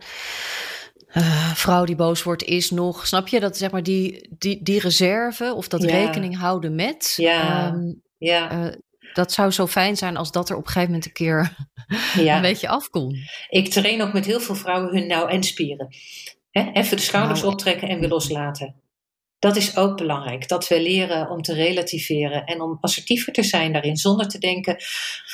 [1.14, 4.80] uh, vrouw die boos wordt is nog, snap je dat zeg maar die, die, die
[4.80, 5.90] reserve of dat ja.
[5.90, 7.14] rekening houden met?
[7.16, 7.68] Ja.
[7.68, 8.66] Um, ja.
[8.66, 8.74] Uh,
[9.14, 11.56] dat zou zo fijn zijn als dat er op een gegeven moment een keer
[12.26, 12.36] ja.
[12.36, 13.18] een beetje afkomt.
[13.50, 15.88] Ik train ook met heel veel vrouwen hun nou en spieren.
[16.52, 17.52] He, even de schouders nou.
[17.52, 18.76] optrekken en weer loslaten.
[19.40, 20.48] Dat is ook belangrijk.
[20.48, 24.78] Dat we leren om te relativeren en om assertiever te zijn daarin, zonder te denken: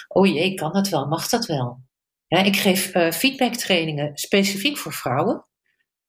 [0.07, 1.79] oh jee, kan het wel, mag dat wel?
[2.27, 5.47] Ja, ik geef uh, feedbacktrainingen specifiek voor vrouwen.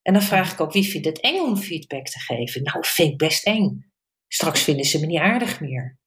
[0.03, 2.63] En dan vraag ik ook: wie vindt het eng om feedback te geven?
[2.63, 3.93] Nou, vind ik best eng.
[4.29, 5.99] Straks vinden ze me niet aardig meer.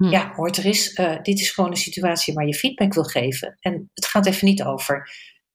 [0.00, 0.08] Hm.
[0.08, 3.56] Ja, hoort er is, uh, dit is gewoon een situatie waar je feedback wil geven.
[3.60, 5.10] En het gaat even niet over.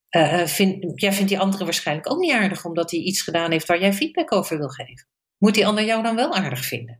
[0.09, 3.67] Uh, vind, jij vindt die andere waarschijnlijk ook niet aardig omdat hij iets gedaan heeft
[3.67, 6.99] waar jij feedback over wil geven moet die ander jou dan wel aardig vinden.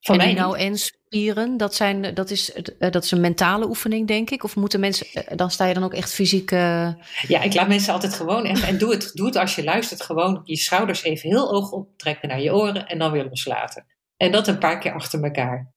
[0.00, 4.06] Van en die nou en spieren, dat, zijn, dat, is, dat is een mentale oefening,
[4.06, 4.44] denk ik?
[4.44, 6.50] Of moeten mensen, dan sta je dan ook echt fysiek...
[6.50, 6.92] Uh...
[7.28, 10.02] Ja, ik laat mensen altijd gewoon echt, en doe het, doe het als je luistert,
[10.02, 13.86] gewoon je schouders even heel hoog optrekken naar je oren en dan weer loslaten.
[14.16, 15.72] En dat een paar keer achter elkaar.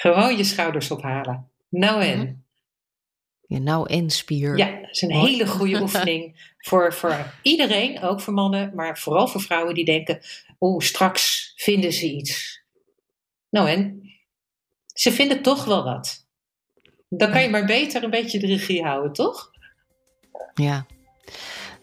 [0.00, 1.48] Gewoon je schouders ophalen.
[1.68, 2.18] Nou en.
[2.18, 2.32] Mhm.
[3.46, 4.56] Ja, nou en spier.
[4.56, 5.30] Ja, dat is een Mooi.
[5.30, 10.20] hele goede oefening voor, voor iedereen, ook voor mannen, maar vooral voor vrouwen die denken:
[10.60, 12.62] oeh, straks vinden ze iets.
[13.50, 14.10] Nou en?
[14.86, 16.26] Ze vinden toch wel wat.
[17.08, 19.50] Dan kan je maar beter een beetje de regie houden, toch?
[20.54, 20.86] Ja.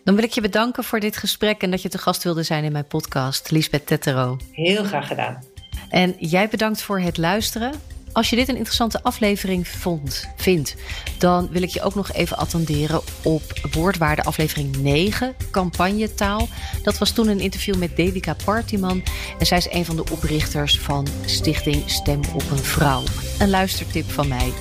[0.04, 2.64] Dan wil ik je bedanken voor dit gesprek en dat je te gast wilde zijn
[2.64, 4.38] in mijn podcast, Lisbeth Tettero.
[4.52, 5.44] Heel graag gedaan.
[5.90, 7.94] En jij bedankt voor het luisteren.
[8.16, 10.76] Als je dit een interessante aflevering vond, vindt,
[11.18, 13.42] dan wil ik je ook nog even attenderen op
[13.72, 16.48] woordwaarde aflevering 9, campagnetaal.
[16.84, 19.04] Dat was toen een interview met Devika Partiman
[19.40, 23.04] en zij is een van de oprichters van Stichting Stem op een Vrouw.
[23.40, 24.54] Een luistertip van mij.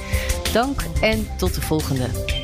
[0.52, 2.43] Dank en tot de volgende.